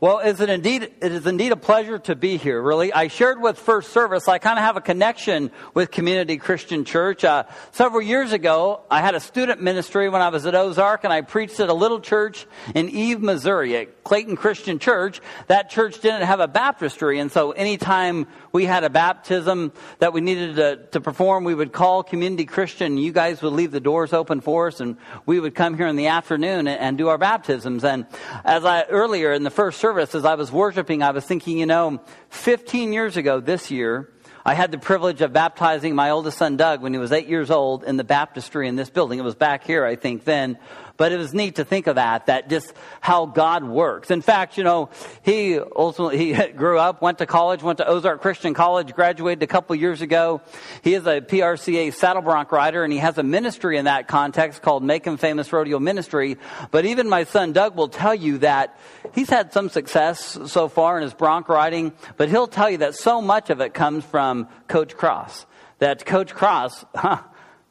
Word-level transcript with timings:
Well, 0.00 0.20
is 0.20 0.40
it 0.40 0.48
indeed, 0.48 0.82
it 1.00 1.10
is 1.10 1.26
indeed 1.26 1.50
a 1.50 1.56
pleasure 1.56 1.98
to 1.98 2.14
be 2.14 2.36
here, 2.36 2.62
really. 2.62 2.92
I 2.92 3.08
shared 3.08 3.40
with 3.40 3.58
First 3.58 3.92
Service, 3.92 4.28
I 4.28 4.38
kind 4.38 4.56
of 4.56 4.64
have 4.64 4.76
a 4.76 4.80
connection 4.80 5.50
with 5.74 5.90
Community 5.90 6.36
Christian 6.36 6.84
Church. 6.84 7.24
Uh, 7.24 7.42
several 7.72 8.00
years 8.00 8.30
ago, 8.30 8.82
I 8.92 9.00
had 9.00 9.16
a 9.16 9.20
student 9.20 9.60
ministry 9.60 10.08
when 10.08 10.22
I 10.22 10.28
was 10.28 10.46
at 10.46 10.54
Ozark, 10.54 11.02
and 11.02 11.12
I 11.12 11.22
preached 11.22 11.58
at 11.58 11.68
a 11.68 11.74
little 11.74 11.98
church 11.98 12.46
in 12.76 12.88
Eve, 12.90 13.20
Missouri, 13.20 13.76
at 13.76 14.04
Clayton 14.04 14.36
Christian 14.36 14.78
Church. 14.78 15.20
That 15.48 15.68
church 15.68 16.00
didn't 16.00 16.22
have 16.22 16.38
a 16.38 16.46
baptistry, 16.46 17.18
and 17.18 17.32
so 17.32 17.50
anytime 17.50 18.28
we 18.52 18.66
had 18.66 18.84
a 18.84 18.90
baptism 18.90 19.72
that 19.98 20.12
we 20.12 20.20
needed 20.20 20.56
to, 20.56 20.76
to 20.92 21.00
perform, 21.00 21.42
we 21.42 21.56
would 21.56 21.72
call 21.72 22.04
Community 22.04 22.44
Christian. 22.44 22.98
You 22.98 23.10
guys 23.10 23.42
would 23.42 23.52
leave 23.52 23.72
the 23.72 23.80
doors 23.80 24.12
open 24.12 24.42
for 24.42 24.68
us, 24.68 24.78
and 24.78 24.96
we 25.26 25.40
would 25.40 25.56
come 25.56 25.76
here 25.76 25.88
in 25.88 25.96
the 25.96 26.06
afternoon 26.06 26.68
and, 26.68 26.80
and 26.80 26.96
do 26.96 27.08
our 27.08 27.18
baptisms. 27.18 27.82
And 27.82 28.06
as 28.44 28.64
I, 28.64 28.84
earlier 28.84 29.32
in 29.32 29.42
the 29.42 29.50
first 29.50 29.80
service, 29.80 29.87
as 29.96 30.24
I 30.24 30.34
was 30.34 30.52
worshiping, 30.52 31.02
I 31.02 31.10
was 31.10 31.24
thinking, 31.24 31.58
you 31.58 31.66
know, 31.66 32.00
15 32.30 32.92
years 32.92 33.16
ago 33.16 33.40
this 33.40 33.70
year, 33.70 34.12
I 34.44 34.54
had 34.54 34.70
the 34.70 34.78
privilege 34.78 35.20
of 35.20 35.32
baptizing 35.32 35.94
my 35.94 36.10
oldest 36.10 36.38
son, 36.38 36.56
Doug, 36.56 36.80
when 36.82 36.92
he 36.92 36.98
was 36.98 37.12
eight 37.12 37.28
years 37.28 37.50
old 37.50 37.84
in 37.84 37.96
the 37.96 38.04
baptistry 38.04 38.68
in 38.68 38.76
this 38.76 38.90
building. 38.90 39.18
It 39.18 39.22
was 39.22 39.34
back 39.34 39.64
here, 39.64 39.84
I 39.84 39.96
think, 39.96 40.24
then. 40.24 40.58
But 40.98 41.12
it 41.12 41.16
was 41.16 41.32
neat 41.32 41.54
to 41.54 41.64
think 41.64 41.86
of 41.86 41.94
that, 41.94 42.26
that 42.26 42.50
just 42.50 42.74
how 43.00 43.24
God 43.24 43.62
works. 43.62 44.10
In 44.10 44.20
fact, 44.20 44.58
you 44.58 44.64
know, 44.64 44.90
he 45.22 45.56
ultimately, 45.58 46.18
he 46.18 46.48
grew 46.52 46.76
up, 46.76 47.00
went 47.00 47.18
to 47.18 47.26
college, 47.26 47.62
went 47.62 47.78
to 47.78 47.86
Ozark 47.86 48.20
Christian 48.20 48.52
College, 48.52 48.92
graduated 48.92 49.44
a 49.44 49.46
couple 49.46 49.76
years 49.76 50.02
ago. 50.02 50.42
He 50.82 50.94
is 50.94 51.06
a 51.06 51.20
PRCA 51.20 51.94
saddle 51.94 52.22
bronc 52.22 52.50
rider 52.50 52.82
and 52.82 52.92
he 52.92 52.98
has 52.98 53.16
a 53.16 53.22
ministry 53.22 53.78
in 53.78 53.84
that 53.84 54.08
context 54.08 54.60
called 54.60 54.82
Make 54.82 55.04
Him 55.04 55.18
Famous 55.18 55.52
Rodeo 55.52 55.78
Ministry. 55.78 56.36
But 56.72 56.84
even 56.84 57.08
my 57.08 57.22
son 57.22 57.52
Doug 57.52 57.76
will 57.76 57.88
tell 57.88 58.14
you 58.14 58.38
that 58.38 58.76
he's 59.14 59.30
had 59.30 59.52
some 59.52 59.68
success 59.68 60.36
so 60.46 60.66
far 60.66 60.96
in 60.96 61.04
his 61.04 61.14
bronc 61.14 61.48
riding, 61.48 61.92
but 62.16 62.28
he'll 62.28 62.48
tell 62.48 62.68
you 62.68 62.78
that 62.78 62.96
so 62.96 63.22
much 63.22 63.50
of 63.50 63.60
it 63.60 63.72
comes 63.72 64.04
from 64.04 64.48
Coach 64.66 64.96
Cross. 64.96 65.46
That 65.78 66.04
Coach 66.04 66.34
Cross, 66.34 66.84
huh, 66.96 67.22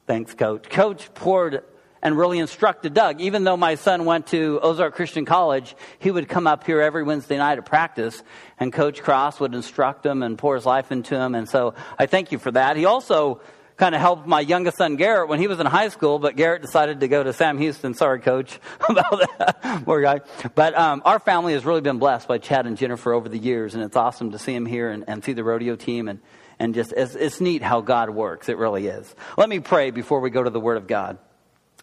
thanks 0.05 0.33
Coach, 0.33 0.69
Coach 0.69 1.13
poured 1.13 1.63
and 2.01 2.17
really 2.17 2.39
instructed 2.39 2.93
Doug. 2.93 3.21
Even 3.21 3.43
though 3.43 3.57
my 3.57 3.75
son 3.75 4.05
went 4.05 4.27
to 4.27 4.59
Ozark 4.61 4.95
Christian 4.95 5.25
College, 5.25 5.75
he 5.99 6.11
would 6.11 6.29
come 6.29 6.47
up 6.47 6.65
here 6.65 6.81
every 6.81 7.03
Wednesday 7.03 7.37
night 7.37 7.55
to 7.55 7.61
practice, 7.61 8.21
and 8.59 8.71
Coach 8.71 9.01
Cross 9.01 9.39
would 9.39 9.53
instruct 9.53 10.05
him 10.05 10.23
and 10.23 10.37
pour 10.37 10.55
his 10.55 10.65
life 10.65 10.91
into 10.91 11.15
him. 11.15 11.35
And 11.35 11.47
so 11.47 11.73
I 11.97 12.05
thank 12.05 12.31
you 12.31 12.39
for 12.39 12.51
that. 12.51 12.77
He 12.77 12.85
also 12.85 13.41
kind 13.77 13.93
of 13.93 14.01
helped 14.01 14.27
my 14.27 14.41
youngest 14.41 14.77
son 14.77 14.95
Garrett 14.95 15.29
when 15.29 15.39
he 15.39 15.47
was 15.47 15.59
in 15.59 15.65
high 15.67 15.89
school, 15.89 16.17
but 16.17 16.35
Garrett 16.35 16.63
decided 16.63 16.99
to 17.01 17.07
go 17.07 17.23
to 17.23 17.31
Sam 17.31 17.59
Houston. 17.59 17.93
Sorry, 17.93 18.19
Coach, 18.19 18.59
about 18.89 19.19
that. 19.37 19.83
Poor 19.85 20.01
guy. 20.01 20.21
But 20.55 20.77
um, 20.77 21.03
our 21.05 21.19
family 21.19 21.53
has 21.53 21.63
really 21.63 21.81
been 21.81 21.99
blessed 21.99 22.27
by 22.27 22.39
Chad 22.39 22.65
and 22.65 22.75
Jennifer 22.75 23.13
over 23.13 23.29
the 23.29 23.37
years, 23.37 23.75
and 23.75 23.83
it's 23.83 23.95
awesome 23.95 24.31
to 24.31 24.39
see 24.39 24.53
him 24.53 24.65
here 24.65 24.89
and, 24.89 25.05
and 25.07 25.23
see 25.23 25.33
the 25.33 25.43
rodeo 25.43 25.75
team 25.75 26.07
and 26.07 26.19
and 26.59 26.73
just 26.73 26.91
it's, 26.97 27.15
it's 27.15 27.39
neat 27.39 27.61
how 27.61 27.81
God 27.81 28.09
works. 28.09 28.49
It 28.49 28.57
really 28.57 28.87
is. 28.87 29.13
Let 29.37 29.49
me 29.49 29.59
pray 29.59 29.91
before 29.91 30.19
we 30.19 30.29
go 30.29 30.41
to 30.41 30.49
the 30.49 30.59
Word 30.59 30.77
of 30.77 30.87
God. 30.87 31.19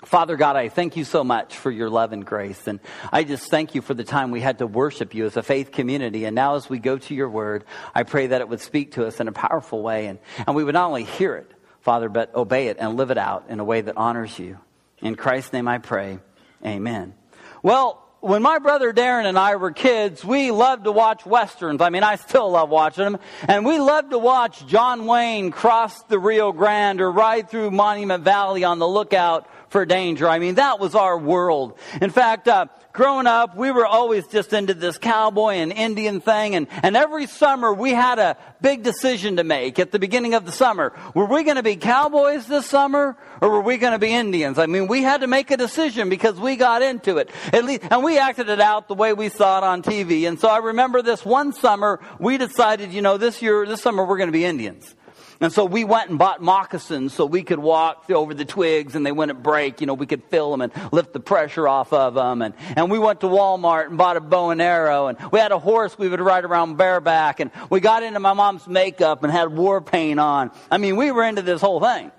Father 0.04 0.36
God, 0.36 0.56
I 0.56 0.68
thank 0.68 0.96
you 0.96 1.04
so 1.04 1.24
much 1.24 1.56
for 1.56 1.70
your 1.70 1.88
love 1.88 2.12
and 2.12 2.24
grace. 2.24 2.66
And 2.66 2.80
I 3.12 3.24
just 3.24 3.50
thank 3.50 3.74
you 3.74 3.80
for 3.80 3.94
the 3.94 4.04
time 4.04 4.30
we 4.30 4.40
had 4.40 4.58
to 4.58 4.66
worship 4.66 5.14
you 5.14 5.24
as 5.24 5.36
a 5.36 5.42
faith 5.42 5.72
community. 5.72 6.24
And 6.24 6.34
now 6.34 6.56
as 6.56 6.68
we 6.68 6.78
go 6.78 6.98
to 6.98 7.14
your 7.14 7.28
word, 7.28 7.64
I 7.94 8.02
pray 8.02 8.28
that 8.28 8.40
it 8.40 8.48
would 8.48 8.60
speak 8.60 8.92
to 8.92 9.06
us 9.06 9.20
in 9.20 9.28
a 9.28 9.32
powerful 9.32 9.82
way. 9.82 10.06
And, 10.06 10.18
and 10.46 10.54
we 10.54 10.62
would 10.62 10.74
not 10.74 10.86
only 10.86 11.04
hear 11.04 11.36
it, 11.36 11.50
Father, 11.80 12.08
but 12.08 12.34
obey 12.34 12.68
it 12.68 12.76
and 12.78 12.96
live 12.96 13.10
it 13.10 13.18
out 13.18 13.46
in 13.48 13.60
a 13.60 13.64
way 13.64 13.80
that 13.80 13.96
honors 13.96 14.38
you. 14.38 14.58
In 15.00 15.14
Christ's 15.14 15.52
name 15.52 15.68
I 15.68 15.78
pray. 15.78 16.18
Amen. 16.64 17.14
Well, 17.62 18.00
when 18.20 18.40
my 18.40 18.58
brother 18.58 18.90
Darren 18.90 19.26
and 19.26 19.38
I 19.38 19.56
were 19.56 19.70
kids, 19.70 20.24
we 20.24 20.50
loved 20.50 20.84
to 20.84 20.92
watch 20.92 21.26
westerns. 21.26 21.82
I 21.82 21.90
mean, 21.90 22.02
I 22.02 22.16
still 22.16 22.50
love 22.50 22.70
watching 22.70 23.04
them. 23.04 23.18
And 23.46 23.66
we 23.66 23.78
loved 23.78 24.12
to 24.12 24.18
watch 24.18 24.66
John 24.66 25.04
Wayne 25.04 25.50
cross 25.50 26.02
the 26.04 26.18
Rio 26.18 26.50
Grande 26.50 27.02
or 27.02 27.10
ride 27.10 27.50
through 27.50 27.70
Monument 27.70 28.24
Valley 28.24 28.64
on 28.64 28.78
the 28.78 28.88
lookout 28.88 29.46
for 29.74 29.84
danger. 29.84 30.28
I 30.28 30.38
mean, 30.38 30.54
that 30.54 30.78
was 30.78 30.94
our 30.94 31.18
world. 31.18 31.76
In 32.00 32.10
fact, 32.10 32.46
uh, 32.46 32.66
growing 32.92 33.26
up, 33.26 33.56
we 33.56 33.72
were 33.72 33.84
always 33.84 34.24
just 34.28 34.52
into 34.52 34.72
this 34.72 34.98
cowboy 34.98 35.54
and 35.54 35.72
Indian 35.72 36.20
thing. 36.20 36.54
And, 36.54 36.68
and 36.84 36.96
every 36.96 37.26
summer 37.26 37.74
we 37.74 37.90
had 37.90 38.20
a 38.20 38.36
big 38.60 38.84
decision 38.84 39.38
to 39.38 39.42
make 39.42 39.80
at 39.80 39.90
the 39.90 39.98
beginning 39.98 40.34
of 40.34 40.46
the 40.46 40.52
summer. 40.52 40.92
Were 41.12 41.24
we 41.24 41.42
going 41.42 41.56
to 41.56 41.64
be 41.64 41.74
cowboys 41.74 42.46
this 42.46 42.66
summer 42.66 43.16
or 43.40 43.50
were 43.50 43.62
we 43.62 43.76
going 43.76 43.94
to 43.94 43.98
be 43.98 44.12
Indians? 44.12 44.60
I 44.60 44.66
mean, 44.66 44.86
we 44.86 45.02
had 45.02 45.22
to 45.22 45.26
make 45.26 45.50
a 45.50 45.56
decision 45.56 46.08
because 46.08 46.38
we 46.38 46.54
got 46.54 46.80
into 46.80 47.16
it. 47.16 47.28
At 47.52 47.64
least, 47.64 47.82
and 47.90 48.04
we 48.04 48.16
acted 48.16 48.48
it 48.48 48.60
out 48.60 48.86
the 48.86 48.94
way 48.94 49.12
we 49.12 49.28
saw 49.28 49.58
it 49.58 49.64
on 49.64 49.82
TV. 49.82 50.28
And 50.28 50.38
so 50.38 50.46
I 50.46 50.58
remember 50.58 51.02
this 51.02 51.24
one 51.24 51.52
summer, 51.52 51.98
we 52.20 52.38
decided, 52.38 52.92
you 52.92 53.02
know, 53.02 53.16
this 53.18 53.42
year, 53.42 53.66
this 53.66 53.82
summer 53.82 54.04
we're 54.04 54.18
going 54.18 54.28
to 54.28 54.32
be 54.32 54.44
Indians. 54.44 54.94
And 55.44 55.52
so 55.52 55.66
we 55.66 55.84
went 55.84 56.08
and 56.08 56.18
bought 56.18 56.40
moccasins 56.40 57.12
so 57.12 57.26
we 57.26 57.42
could 57.42 57.58
walk 57.58 58.10
over 58.10 58.32
the 58.32 58.46
twigs 58.46 58.94
and 58.94 59.04
they 59.04 59.12
wouldn't 59.12 59.42
break. 59.42 59.82
You 59.82 59.86
know, 59.86 59.92
we 59.92 60.06
could 60.06 60.24
fill 60.24 60.50
them 60.50 60.62
and 60.62 60.72
lift 60.90 61.12
the 61.12 61.20
pressure 61.20 61.68
off 61.68 61.92
of 61.92 62.14
them. 62.14 62.40
And, 62.40 62.54
and 62.74 62.90
we 62.90 62.98
went 62.98 63.20
to 63.20 63.26
Walmart 63.26 63.88
and 63.88 63.98
bought 63.98 64.16
a 64.16 64.22
bow 64.22 64.48
and 64.48 64.62
arrow. 64.62 65.08
And 65.08 65.18
we 65.30 65.38
had 65.38 65.52
a 65.52 65.58
horse 65.58 65.98
we 65.98 66.08
would 66.08 66.20
ride 66.20 66.46
around 66.46 66.76
bareback. 66.78 67.40
And 67.40 67.50
we 67.68 67.80
got 67.80 68.02
into 68.02 68.20
my 68.20 68.32
mom's 68.32 68.66
makeup 68.66 69.22
and 69.22 69.30
had 69.30 69.54
war 69.54 69.82
paint 69.82 70.18
on. 70.18 70.50
I 70.70 70.78
mean, 70.78 70.96
we 70.96 71.12
were 71.12 71.24
into 71.24 71.42
this 71.42 71.60
whole 71.60 71.78
thing. 71.78 72.10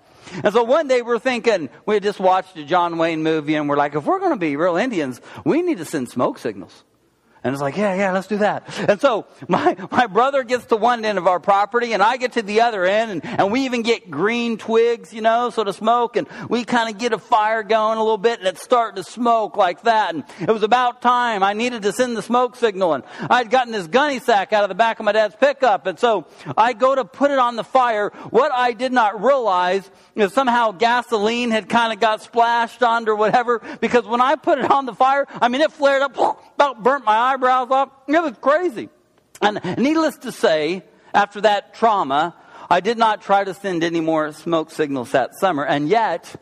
And 0.43 0.53
so 0.53 0.63
one 0.63 0.87
day 0.87 1.01
we're 1.01 1.17
thinking, 1.17 1.69
we 1.87 1.95
had 1.95 2.03
just 2.03 2.19
watched 2.19 2.55
a 2.57 2.63
John 2.63 2.99
Wayne 2.99 3.23
movie 3.23 3.55
and 3.55 3.67
we're 3.67 3.75
like, 3.75 3.95
if 3.95 4.05
we're 4.05 4.19
going 4.19 4.33
to 4.33 4.39
be 4.39 4.55
real 4.55 4.75
Indians, 4.75 5.19
we 5.43 5.63
need 5.63 5.79
to 5.79 5.85
send 5.85 6.09
smoke 6.09 6.37
signals. 6.37 6.83
And 7.45 7.53
it's 7.53 7.61
like, 7.61 7.77
yeah, 7.77 7.93
yeah, 7.93 8.11
let's 8.11 8.25
do 8.25 8.37
that. 8.37 8.63
And 8.89 8.99
so 8.99 9.27
my, 9.47 9.77
my 9.91 10.07
brother 10.07 10.43
gets 10.43 10.65
to 10.65 10.77
one 10.77 11.05
end 11.05 11.19
of 11.19 11.27
our 11.27 11.39
property 11.39 11.93
and 11.93 12.01
I 12.01 12.17
get 12.17 12.31
to 12.33 12.41
the 12.41 12.61
other 12.61 12.85
end 12.85 13.11
and, 13.11 13.23
and 13.23 13.51
we 13.51 13.65
even 13.65 13.83
get 13.83 14.09
green 14.09 14.57
twigs, 14.57 15.13
you 15.13 15.21
know, 15.21 15.51
so 15.51 15.63
to 15.63 15.71
smoke 15.71 16.17
and 16.17 16.27
we 16.49 16.65
kind 16.65 16.89
of 16.89 16.99
get 16.99 17.13
a 17.13 17.19
fire 17.19 17.61
going 17.61 17.99
a 17.99 18.01
little 18.01 18.17
bit 18.17 18.39
and 18.39 18.47
it's 18.47 18.63
starting 18.63 18.95
to 18.95 19.07
smoke 19.07 19.57
like 19.57 19.83
that. 19.83 20.15
And 20.15 20.23
it 20.41 20.49
was 20.51 20.63
about 20.63 21.03
time 21.03 21.43
I 21.43 21.53
needed 21.53 21.83
to 21.83 21.93
send 21.93 22.17
the 22.17 22.23
smoke 22.23 22.55
signal 22.55 22.95
and 22.95 23.03
I'd 23.29 23.51
gotten 23.51 23.71
this 23.71 23.85
gunny 23.85 24.17
sack 24.17 24.51
out 24.51 24.63
of 24.63 24.69
the 24.69 24.75
back 24.75 24.99
of 24.99 25.05
my 25.05 25.11
dad's 25.11 25.35
pickup. 25.35 25.85
And 25.85 25.99
so 25.99 26.25
I 26.57 26.73
go 26.73 26.95
to 26.95 27.05
put 27.05 27.29
it 27.29 27.37
on 27.37 27.57
the 27.57 27.63
fire. 27.63 28.09
What 28.31 28.51
I 28.53 28.71
did 28.71 28.91
not 28.91 29.21
realize 29.23 29.87
is 30.15 30.33
somehow 30.33 30.71
gasoline 30.71 31.51
had 31.51 31.69
kind 31.69 31.93
of 31.93 31.99
got 31.99 32.23
splashed 32.23 32.81
onto 32.81 33.15
whatever 33.15 33.61
because 33.81 34.07
when 34.07 34.19
I 34.19 34.35
put 34.35 34.57
it 34.57 34.71
on 34.71 34.87
the 34.87 34.95
fire, 34.95 35.27
I 35.29 35.47
mean, 35.47 35.61
it 35.61 35.71
flared 35.71 36.01
up, 36.01 36.41
about 36.65 36.83
burnt 36.83 37.05
my 37.05 37.15
eyebrows 37.15 37.69
off. 37.71 37.89
It 38.07 38.21
was 38.21 38.33
crazy. 38.41 38.89
And 39.41 39.59
needless 39.77 40.17
to 40.19 40.31
say, 40.31 40.83
after 41.13 41.41
that 41.41 41.73
trauma, 41.75 42.35
I 42.69 42.79
did 42.79 42.97
not 42.97 43.21
try 43.21 43.43
to 43.43 43.53
send 43.53 43.83
any 43.83 44.01
more 44.01 44.31
smoke 44.31 44.71
signals 44.71 45.11
that 45.11 45.35
summer. 45.39 45.63
And 45.63 45.87
yet, 45.87 46.35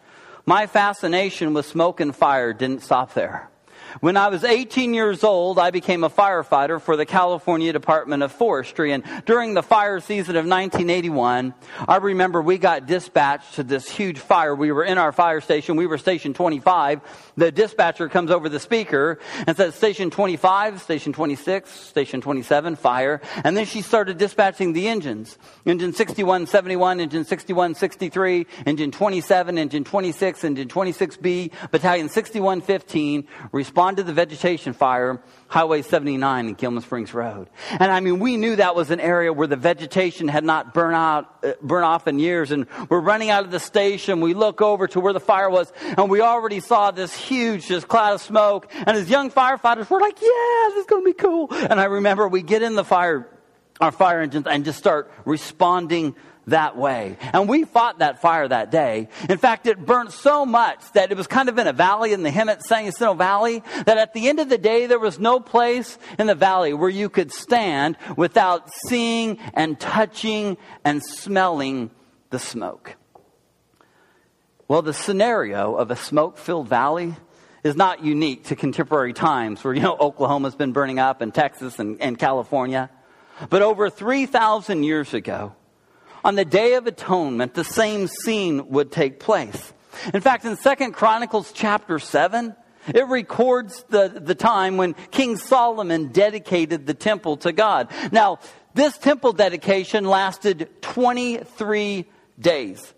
my 0.46 0.68
fascination 0.68 1.54
with 1.54 1.66
smoke 1.66 2.00
and 2.00 2.16
fire 2.16 2.54
didn't 2.54 2.84
stop 2.84 3.14
there. 3.14 3.50
When 4.00 4.18
I 4.18 4.30
was 4.30 4.44
18 4.44 4.94
years 4.94 5.24
old, 5.24 5.60
I 5.60 5.70
became 5.70 6.04
a 6.04 6.10
firefighter 6.10 6.82
for 6.82 6.98
the 6.98 7.06
California 7.06 7.72
Department 7.72 8.24
of 8.24 8.32
Forestry. 8.32 8.92
And 8.92 9.04
during 9.26 9.54
the 9.54 9.62
fire 9.62 10.00
season 10.00 10.36
of 10.36 10.46
1981, 10.46 11.54
I 11.88 11.98
remember 11.98 12.42
we 12.42 12.58
got 12.58 12.88
dispatched 12.88 13.56
to 13.56 13.64
this 13.64 13.88
huge 13.88 14.18
fire. 14.18 14.56
We 14.56 14.72
were 14.72 14.84
in 14.84 14.98
our 14.98 15.12
fire 15.12 15.42
station. 15.42 15.76
We 15.76 15.86
were 15.86 16.00
station 16.00 16.34
25. 16.34 17.02
The 17.38 17.52
dispatcher 17.52 18.10
comes 18.10 18.32
over 18.32 18.50
the 18.50 18.60
speaker 18.60 19.20
and 19.46 19.56
says, 19.56 19.76
station 19.76 20.10
25, 20.10 20.82
station 20.82 21.14
26, 21.14 21.70
station 21.70 22.22
27, 22.22 22.76
fire. 22.76 23.22
And 23.44 23.56
then 23.56 23.66
she 23.66 23.82
started 23.82 24.18
dispatching 24.18 24.74
the 24.74 24.88
engines. 24.88 25.38
Engine 25.66 25.94
6171, 25.94 27.00
engine 27.00 27.26
6163, 27.26 28.48
engine 28.66 28.92
27, 28.92 29.58
engine 29.58 29.84
26, 29.84 30.44
engine 30.44 30.68
26B, 30.68 31.52
battalion 31.72 32.10
6115, 32.10 33.28
respond 33.52 33.83
respond 33.84 33.98
to 33.98 34.04
the 34.04 34.14
vegetation 34.14 34.72
fire, 34.72 35.22
Highway 35.50 35.82
79 35.82 36.48
and 36.48 36.58
Gilman 36.58 36.82
Springs 36.84 37.14
Road. 37.14 37.50
And 37.70 37.92
I 37.92 38.00
mean, 38.00 38.20
we 38.20 38.38
knew 38.38 38.56
that 38.56 38.76
was 38.76 38.92
an 38.92 39.02
area 39.02 39.34
where 39.34 39.46
the 39.46 39.58
vegetation 39.58 40.30
had 40.30 40.46
not 40.46 40.74
burned 40.74 40.96
out, 40.96 41.26
uh, 41.44 41.52
burned 41.62 41.84
off 41.84 42.08
in 42.08 42.18
years. 42.18 42.52
And 42.52 42.66
we're 42.88 43.02
running 43.02 43.30
out 43.30 43.44
of 43.44 43.52
the 43.52 43.60
station. 43.60 44.22
We 44.22 44.36
look 44.36 44.62
over 44.62 44.88
to 44.88 45.02
where 45.02 45.12
the 45.12 45.20
fire 45.20 45.50
was 45.50 45.74
and 45.82 46.10
we 46.10 46.22
already 46.22 46.62
saw 46.62 46.92
this 46.92 47.14
huge, 47.14 47.68
just 47.68 47.90
cloud 47.90 48.14
of 48.14 48.22
smoke. 48.22 48.72
And 48.74 48.96
as 48.96 49.10
young 49.10 49.30
firefighters, 49.30 49.90
we're 49.90 50.00
like, 50.00 50.22
yeah, 50.22 50.70
this 50.70 50.78
is 50.78 50.86
going 50.86 51.04
to 51.04 51.10
be 51.10 51.14
cool. 51.14 51.50
And 51.52 51.82
I 51.82 51.86
remember 51.86 52.30
we 52.30 52.42
get 52.42 52.62
in 52.62 52.76
the 52.76 52.86
fire, 52.86 53.28
our 53.82 53.92
fire 53.92 54.22
engines 54.22 54.48
and 54.48 54.64
just 54.64 54.80
start 54.80 55.12
responding 55.26 56.16
that 56.48 56.76
way. 56.76 57.18
And 57.34 57.48
we 57.48 57.64
fought 57.64 58.00
that 58.00 58.22
fire 58.22 58.48
that 58.48 58.72
day. 58.72 59.10
In 59.30 59.38
fact, 59.38 59.68
it 59.68 59.86
burnt 59.86 60.12
so 60.12 60.46
much 60.46 60.80
that 60.94 61.12
it 61.12 61.18
was 61.18 61.28
kind 61.28 61.50
of 61.50 61.58
in 61.58 61.68
a 61.68 61.74
valley 61.74 62.14
in 62.14 62.24
the 62.24 62.30
Hemet 62.30 62.62
San 62.62 62.86
Jacinto 62.86 63.14
Valley 63.14 63.64
that 63.86 63.98
at 63.98 64.14
the 64.14 64.28
end 64.28 64.40
of 64.40 64.50
the 64.50 64.58
day, 64.58 64.86
there 64.86 65.00
was 65.00 65.20
no 65.20 65.40
place 65.40 65.98
in 66.20 66.28
the 66.28 66.36
valley 66.36 66.74
where 66.74 66.90
you 66.90 67.10
could 67.10 67.32
stand 67.32 67.98
without 68.18 68.70
seeing 68.88 69.38
and 69.54 69.80
touching 69.80 70.58
and 70.84 71.04
smelling 71.04 71.92
the 72.30 72.40
smoke. 72.40 72.96
Well, 74.68 74.82
the 74.82 74.94
scenario 74.94 75.76
of 75.76 75.92
a 75.92 75.96
smoke 75.96 76.38
filled 76.38 76.68
valley 76.68 77.16
is 77.64 77.76
not 77.76 78.04
unique 78.04 78.46
to 78.46 78.56
contemporary 78.56 79.14
times 79.14 79.64
where, 79.64 79.74
you 79.74 79.82
know, 79.82 79.96
Oklahoma's 79.98 80.56
been 80.56 80.74
burning 80.74 81.00
up 81.00 81.22
and 81.22 81.34
Texas 81.34 81.80
and, 81.80 82.02
and 82.02 82.18
California. 82.18 82.90
But 83.50 83.62
over 83.62 83.90
3,000 83.90 84.84
years 84.84 85.14
ago, 85.14 85.56
on 86.24 86.36
the 86.36 86.46
Day 86.46 86.76
of 86.76 86.88
Atonement, 86.88 87.54
the 87.54 87.64
same 87.64 88.08
scene 88.08 88.70
would 88.70 88.92
take 88.92 89.20
place. 89.20 89.74
In 90.14 90.22
fact, 90.22 90.46
in 90.46 90.56
Second 90.58 90.94
Chronicles 90.94 91.52
chapter 91.52 92.00
7, 92.00 92.56
it 92.88 93.08
records 93.08 93.84
the, 93.90 94.10
the 94.10 94.36
time 94.36 94.78
when 94.78 94.94
King 95.12 95.38
Solomon 95.38 96.08
dedicated 96.08 96.86
the 96.86 96.94
temple 96.94 97.38
to 97.38 97.52
God. 97.52 97.90
Now, 98.12 98.40
this 98.74 98.98
temple 98.98 99.34
dedication 99.34 100.06
lasted 100.06 100.70
23 100.82 102.06
days. 102.40 102.94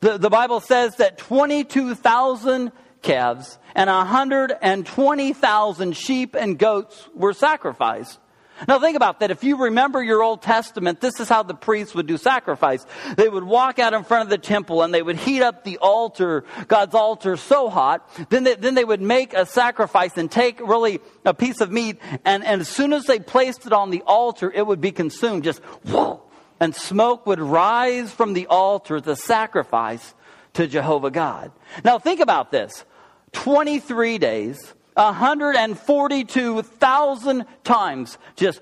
The, 0.00 0.18
the 0.18 0.30
Bible 0.30 0.60
says 0.60 0.96
that 0.96 1.18
22,000 1.18 2.72
calves 3.02 3.58
and 3.74 3.88
120,000 3.88 5.96
sheep 5.96 6.36
and 6.36 6.58
goats 6.58 7.08
were 7.14 7.32
sacrificed. 7.32 8.18
Now 8.66 8.78
think 8.78 8.96
about 8.96 9.20
that. 9.20 9.30
If 9.30 9.44
you 9.44 9.56
remember 9.56 10.02
your 10.02 10.22
Old 10.22 10.42
Testament, 10.42 11.00
this 11.00 11.20
is 11.20 11.28
how 11.28 11.42
the 11.42 11.54
priests 11.54 11.94
would 11.94 12.06
do 12.06 12.16
sacrifice. 12.16 12.84
They 13.16 13.28
would 13.28 13.44
walk 13.44 13.78
out 13.78 13.94
in 13.94 14.04
front 14.04 14.24
of 14.24 14.30
the 14.30 14.38
temple 14.38 14.82
and 14.82 14.92
they 14.92 15.02
would 15.02 15.16
heat 15.16 15.42
up 15.42 15.64
the 15.64 15.78
altar, 15.78 16.44
God's 16.66 16.94
altar 16.94 17.36
so 17.36 17.68
hot. 17.68 18.08
Then 18.30 18.44
they, 18.44 18.54
then 18.54 18.74
they 18.74 18.84
would 18.84 19.00
make 19.00 19.34
a 19.34 19.46
sacrifice 19.46 20.16
and 20.16 20.30
take 20.30 20.60
really 20.60 21.00
a 21.24 21.34
piece 21.34 21.60
of 21.60 21.70
meat 21.70 21.98
and, 22.24 22.44
and 22.44 22.60
as 22.60 22.68
soon 22.68 22.92
as 22.92 23.04
they 23.04 23.20
placed 23.20 23.66
it 23.66 23.72
on 23.72 23.90
the 23.90 24.02
altar, 24.06 24.50
it 24.52 24.66
would 24.66 24.80
be 24.80 24.92
consumed. 24.92 25.44
Just 25.44 25.62
whoa. 25.84 26.22
And 26.60 26.74
smoke 26.74 27.26
would 27.26 27.40
rise 27.40 28.10
from 28.10 28.32
the 28.32 28.48
altar, 28.48 29.00
the 29.00 29.14
sacrifice 29.14 30.14
to 30.54 30.66
Jehovah 30.66 31.10
God. 31.10 31.52
Now 31.84 31.98
think 31.98 32.20
about 32.20 32.50
this. 32.50 32.84
23 33.32 34.18
days, 34.18 34.74
142,000 34.98 37.46
times. 37.64 38.18
Just 38.36 38.60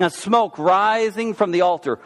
and 0.00 0.12
smoke 0.12 0.58
rising 0.58 1.34
from 1.34 1.50
the 1.50 1.62
altar. 1.62 1.98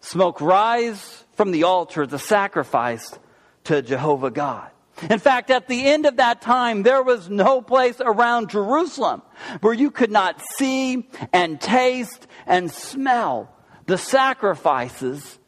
Smoke 0.00 0.40
rise 0.40 1.24
from 1.34 1.50
the 1.50 1.64
altar, 1.64 2.06
the 2.06 2.18
sacrifice 2.18 3.18
to 3.64 3.82
Jehovah 3.82 4.30
God. 4.30 4.70
In 5.08 5.18
fact, 5.18 5.50
at 5.50 5.66
the 5.66 5.86
end 5.86 6.06
of 6.06 6.16
that 6.16 6.42
time, 6.42 6.82
there 6.82 7.02
was 7.02 7.30
no 7.30 7.62
place 7.62 8.00
around 8.00 8.50
Jerusalem 8.50 9.22
where 9.60 9.72
you 9.72 9.90
could 9.90 10.10
not 10.10 10.42
see 10.56 11.08
and 11.32 11.60
taste 11.60 12.26
and 12.46 12.70
smell 12.70 13.48
the 13.86 13.96
sacrifices 13.96 15.38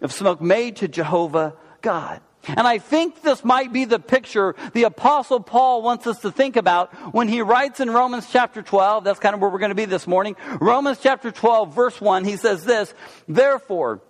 of 0.00 0.12
smoke 0.12 0.40
made 0.40 0.76
to 0.76 0.88
Jehovah 0.88 1.56
God. 1.82 2.20
And 2.46 2.66
I 2.66 2.78
think 2.78 3.22
this 3.22 3.44
might 3.44 3.72
be 3.72 3.84
the 3.84 3.98
picture 3.98 4.54
the 4.72 4.84
apostle 4.84 5.40
Paul 5.40 5.82
wants 5.82 6.06
us 6.06 6.20
to 6.20 6.30
think 6.30 6.56
about 6.56 6.92
when 7.14 7.28
he 7.28 7.42
writes 7.42 7.80
in 7.80 7.90
Romans 7.90 8.26
chapter 8.30 8.62
12. 8.62 9.04
That's 9.04 9.20
kind 9.20 9.34
of 9.34 9.40
where 9.40 9.50
we're 9.50 9.58
going 9.58 9.70
to 9.70 9.74
be 9.74 9.84
this 9.84 10.06
morning. 10.06 10.36
Romans 10.60 10.98
chapter 11.02 11.30
12 11.30 11.74
verse 11.74 12.00
1, 12.00 12.24
he 12.24 12.36
says 12.36 12.64
this, 12.64 12.94
Therefore, 13.28 14.00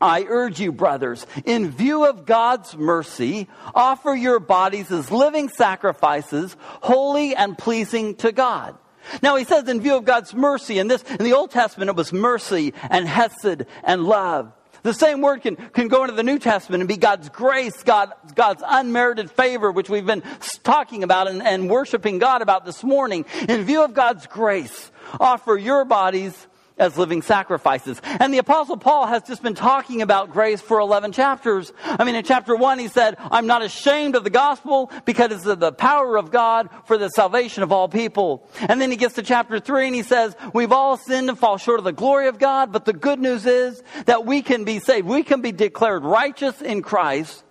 I 0.00 0.26
urge 0.28 0.60
you, 0.60 0.70
brothers, 0.72 1.26
in 1.44 1.70
view 1.70 2.06
of 2.06 2.24
God's 2.24 2.76
mercy, 2.76 3.48
offer 3.74 4.14
your 4.14 4.38
bodies 4.38 4.92
as 4.92 5.10
living 5.10 5.48
sacrifices, 5.48 6.56
holy 6.60 7.34
and 7.34 7.58
pleasing 7.58 8.14
to 8.16 8.30
God. 8.30 8.76
Now 9.22 9.36
he 9.36 9.44
says 9.44 9.68
in 9.68 9.80
view 9.80 9.96
of 9.96 10.04
God's 10.04 10.34
mercy, 10.34 10.78
and 10.78 10.90
this, 10.90 11.02
in 11.02 11.24
the 11.24 11.32
Old 11.32 11.50
Testament 11.50 11.90
it 11.90 11.96
was 11.96 12.12
mercy 12.12 12.74
and 12.90 13.08
hesed 13.08 13.64
and 13.82 14.04
love. 14.04 14.52
The 14.88 14.94
same 14.94 15.20
word 15.20 15.42
can, 15.42 15.56
can 15.56 15.88
go 15.88 16.04
into 16.04 16.14
the 16.14 16.22
New 16.22 16.38
Testament 16.38 16.80
and 16.80 16.88
be 16.88 16.96
God's 16.96 17.28
grace, 17.28 17.82
God, 17.82 18.10
God's 18.34 18.62
unmerited 18.66 19.30
favor, 19.30 19.70
which 19.70 19.90
we've 19.90 20.06
been 20.06 20.22
talking 20.62 21.04
about 21.04 21.28
and, 21.28 21.42
and 21.42 21.68
worshiping 21.68 22.18
God 22.18 22.40
about 22.40 22.64
this 22.64 22.82
morning. 22.82 23.26
In 23.50 23.64
view 23.64 23.84
of 23.84 23.92
God's 23.92 24.26
grace, 24.26 24.90
offer 25.20 25.58
your 25.58 25.84
bodies 25.84 26.46
as 26.78 26.96
living 26.96 27.22
sacrifices. 27.22 28.00
And 28.04 28.32
the 28.32 28.38
apostle 28.38 28.76
Paul 28.76 29.06
has 29.06 29.22
just 29.22 29.42
been 29.42 29.54
talking 29.54 30.02
about 30.02 30.32
grace 30.32 30.60
for 30.60 30.78
11 30.78 31.12
chapters. 31.12 31.72
I 31.84 32.04
mean, 32.04 32.14
in 32.14 32.24
chapter 32.24 32.54
1 32.56 32.78
he 32.78 32.88
said, 32.88 33.16
I'm 33.18 33.46
not 33.46 33.62
ashamed 33.62 34.14
of 34.14 34.24
the 34.24 34.30
gospel 34.30 34.90
because 35.04 35.32
it's 35.32 35.44
the 35.44 35.72
power 35.72 36.16
of 36.16 36.30
God 36.30 36.68
for 36.84 36.98
the 36.98 37.08
salvation 37.10 37.62
of 37.62 37.72
all 37.72 37.88
people. 37.88 38.48
And 38.60 38.80
then 38.80 38.90
he 38.90 38.96
gets 38.96 39.14
to 39.14 39.22
chapter 39.22 39.60
3 39.60 39.86
and 39.86 39.94
he 39.94 40.02
says, 40.02 40.36
we've 40.54 40.72
all 40.72 40.96
sinned 40.96 41.28
and 41.28 41.38
fall 41.38 41.58
short 41.58 41.78
of 41.78 41.84
the 41.84 41.92
glory 41.92 42.28
of 42.28 42.38
God, 42.38 42.72
but 42.72 42.84
the 42.84 42.92
good 42.92 43.18
news 43.18 43.46
is 43.46 43.82
that 44.06 44.24
we 44.24 44.42
can 44.42 44.64
be 44.64 44.78
saved. 44.78 45.06
We 45.06 45.22
can 45.22 45.40
be 45.40 45.52
declared 45.52 46.04
righteous 46.04 46.60
in 46.62 46.82
Christ 46.82 47.44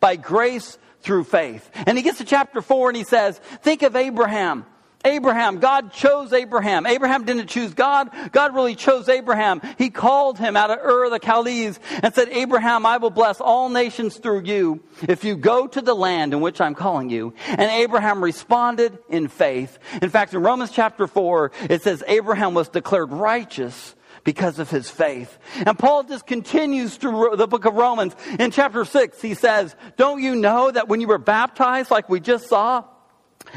by 0.00 0.16
grace 0.16 0.78
through 1.00 1.24
faith. 1.24 1.68
And 1.74 1.98
he 1.98 2.02
gets 2.02 2.18
to 2.18 2.24
chapter 2.24 2.62
4 2.62 2.90
and 2.90 2.96
he 2.96 3.04
says, 3.04 3.38
think 3.62 3.82
of 3.82 3.96
Abraham. 3.96 4.64
Abraham, 5.04 5.58
God 5.58 5.92
chose 5.92 6.32
Abraham. 6.32 6.86
Abraham 6.86 7.24
didn't 7.24 7.48
choose 7.48 7.74
God. 7.74 8.10
God 8.32 8.54
really 8.54 8.74
chose 8.74 9.08
Abraham. 9.08 9.60
He 9.78 9.90
called 9.90 10.38
him 10.38 10.56
out 10.56 10.70
of 10.70 10.78
Ur 10.78 11.04
of 11.04 11.10
the 11.10 11.18
Chaldees 11.18 11.80
and 12.02 12.14
said, 12.14 12.28
Abraham, 12.30 12.86
I 12.86 12.98
will 12.98 13.10
bless 13.10 13.40
all 13.40 13.68
nations 13.68 14.18
through 14.18 14.42
you 14.44 14.82
if 15.02 15.24
you 15.24 15.36
go 15.36 15.66
to 15.66 15.80
the 15.80 15.94
land 15.94 16.32
in 16.32 16.40
which 16.40 16.60
I'm 16.60 16.74
calling 16.74 17.10
you. 17.10 17.34
And 17.46 17.62
Abraham 17.62 18.22
responded 18.22 18.98
in 19.08 19.28
faith. 19.28 19.78
In 20.00 20.10
fact, 20.10 20.34
in 20.34 20.42
Romans 20.42 20.70
chapter 20.70 21.06
4, 21.06 21.52
it 21.70 21.82
says 21.82 22.02
Abraham 22.06 22.54
was 22.54 22.68
declared 22.68 23.12
righteous 23.12 23.94
because 24.24 24.58
of 24.58 24.70
his 24.70 24.88
faith. 24.88 25.38
And 25.66 25.78
Paul 25.78 26.04
just 26.04 26.26
continues 26.26 26.96
through 26.96 27.36
the 27.36 27.48
book 27.48 27.64
of 27.64 27.74
Romans. 27.74 28.14
In 28.38 28.50
chapter 28.50 28.84
6, 28.84 29.20
he 29.20 29.34
says, 29.34 29.74
Don't 29.96 30.22
you 30.22 30.36
know 30.36 30.70
that 30.70 30.88
when 30.88 31.00
you 31.00 31.08
were 31.08 31.18
baptized, 31.18 31.90
like 31.90 32.08
we 32.08 32.20
just 32.20 32.48
saw, 32.48 32.84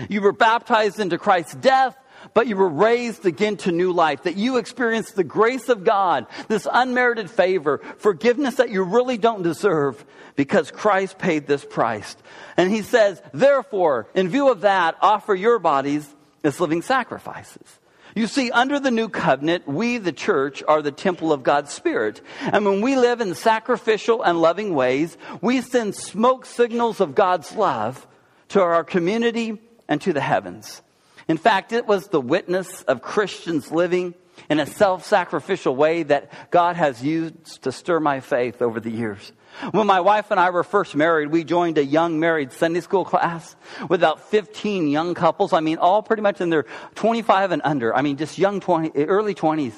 you 0.09 0.21
were 0.21 0.31
baptized 0.31 1.00
into 1.00 1.18
Christ's 1.18 1.56
death, 1.56 1.95
but 2.33 2.47
you 2.47 2.56
were 2.56 2.69
raised 2.69 3.25
again 3.25 3.57
to 3.57 3.71
new 3.71 3.92
life, 3.92 4.24
that 4.24 4.38
you 4.38 4.57
experienced 4.57 5.15
the 5.15 5.24
grace 5.24 5.69
of 5.69 5.83
God, 5.83 6.25
this 6.47 6.68
unmerited 6.71 7.30
favor, 7.30 7.80
forgiveness 7.97 8.56
that 8.56 8.69
you 8.69 8.83
really 8.83 9.18
don't 9.18 9.44
deserve 9.44 10.03
because 10.36 10.71
Christ 10.71 11.18
paid 11.18 11.47
this 11.47 11.63
price. 11.63 12.15
And 12.57 12.71
he 12.71 12.81
says, 12.81 13.21
therefore, 13.33 14.07
in 14.13 14.30
view 14.30 14.50
of 14.50 14.62
that, 14.62 14.95
offer 15.01 15.36
your 15.36 15.59
bodies 15.59 16.13
as 16.44 16.59
living 16.59 16.81
sacrifices. 16.81 17.80
You 18.15 18.27
see, 18.27 18.50
under 18.50 18.80
the 18.80 18.92
new 18.92 19.09
covenant, 19.09 19.68
we, 19.68 19.97
the 19.97 20.13
church, 20.13 20.63
are 20.68 20.81
the 20.81 20.92
temple 20.92 21.33
of 21.33 21.44
God's 21.44 21.74
Spirit. 21.74 22.21
And 22.39 22.65
when 22.65 22.80
we 22.80 22.95
live 22.95 23.19
in 23.19 23.36
sacrificial 23.36 24.24
and 24.24 24.42
loving 24.42 24.74
ways, 24.74 25.18
we 25.42 25.59
send 25.59 25.95
smoke 25.95 26.45
signals 26.45 27.01
of 27.01 27.13
God's 27.13 27.53
love 27.56 28.07
to 28.50 28.62
our 28.62 28.86
community 28.86 29.59
and 29.88 30.02
to 30.02 30.14
the 30.14 30.22
heavens. 30.22 30.82
In 31.28 31.38
fact, 31.38 31.72
it 31.72 31.88
was 31.88 32.08
the 32.08 32.22
witness 32.22 32.84
of 32.84 33.02
Christians 33.02 33.72
living 33.72 34.14
in 34.50 34.59
a 34.59 34.66
self 34.66 35.06
sacrificial 35.06 35.76
way 35.76 36.04
that 36.04 36.52
God 36.52 36.76
has 36.76 37.04
used 37.04 37.64
to 37.64 37.71
stir 37.71 38.00
my 38.00 38.19
faith 38.19 38.62
over 38.62 38.80
the 38.80 38.92
years. 38.92 39.31
When 39.71 39.88
my 39.88 40.02
wife 40.02 40.31
and 40.31 40.40
I 40.40 40.50
were 40.50 40.64
first 40.64 40.95
married, 40.95 41.31
we 41.31 41.45
joined 41.45 41.78
a 41.78 41.86
young 41.86 42.19
married 42.19 42.52
Sunday 42.52 42.81
school 42.81 43.06
class 43.06 43.56
with 43.90 44.02
about 44.02 44.30
15 44.30 44.90
young 44.90 45.14
couples. 45.14 45.54
I 45.54 45.62
mean, 45.62 45.78
all 45.78 46.04
pretty 46.04 46.21
much 46.21 46.42
in 46.42 46.50
their 46.50 46.66
25 46.95 47.52
and 47.52 47.62
under. 47.64 47.95
I 47.95 48.02
mean, 48.02 48.18
just 48.18 48.38
young 48.38 48.59
20, 48.59 49.06
early 49.06 49.33
20s. 49.33 49.74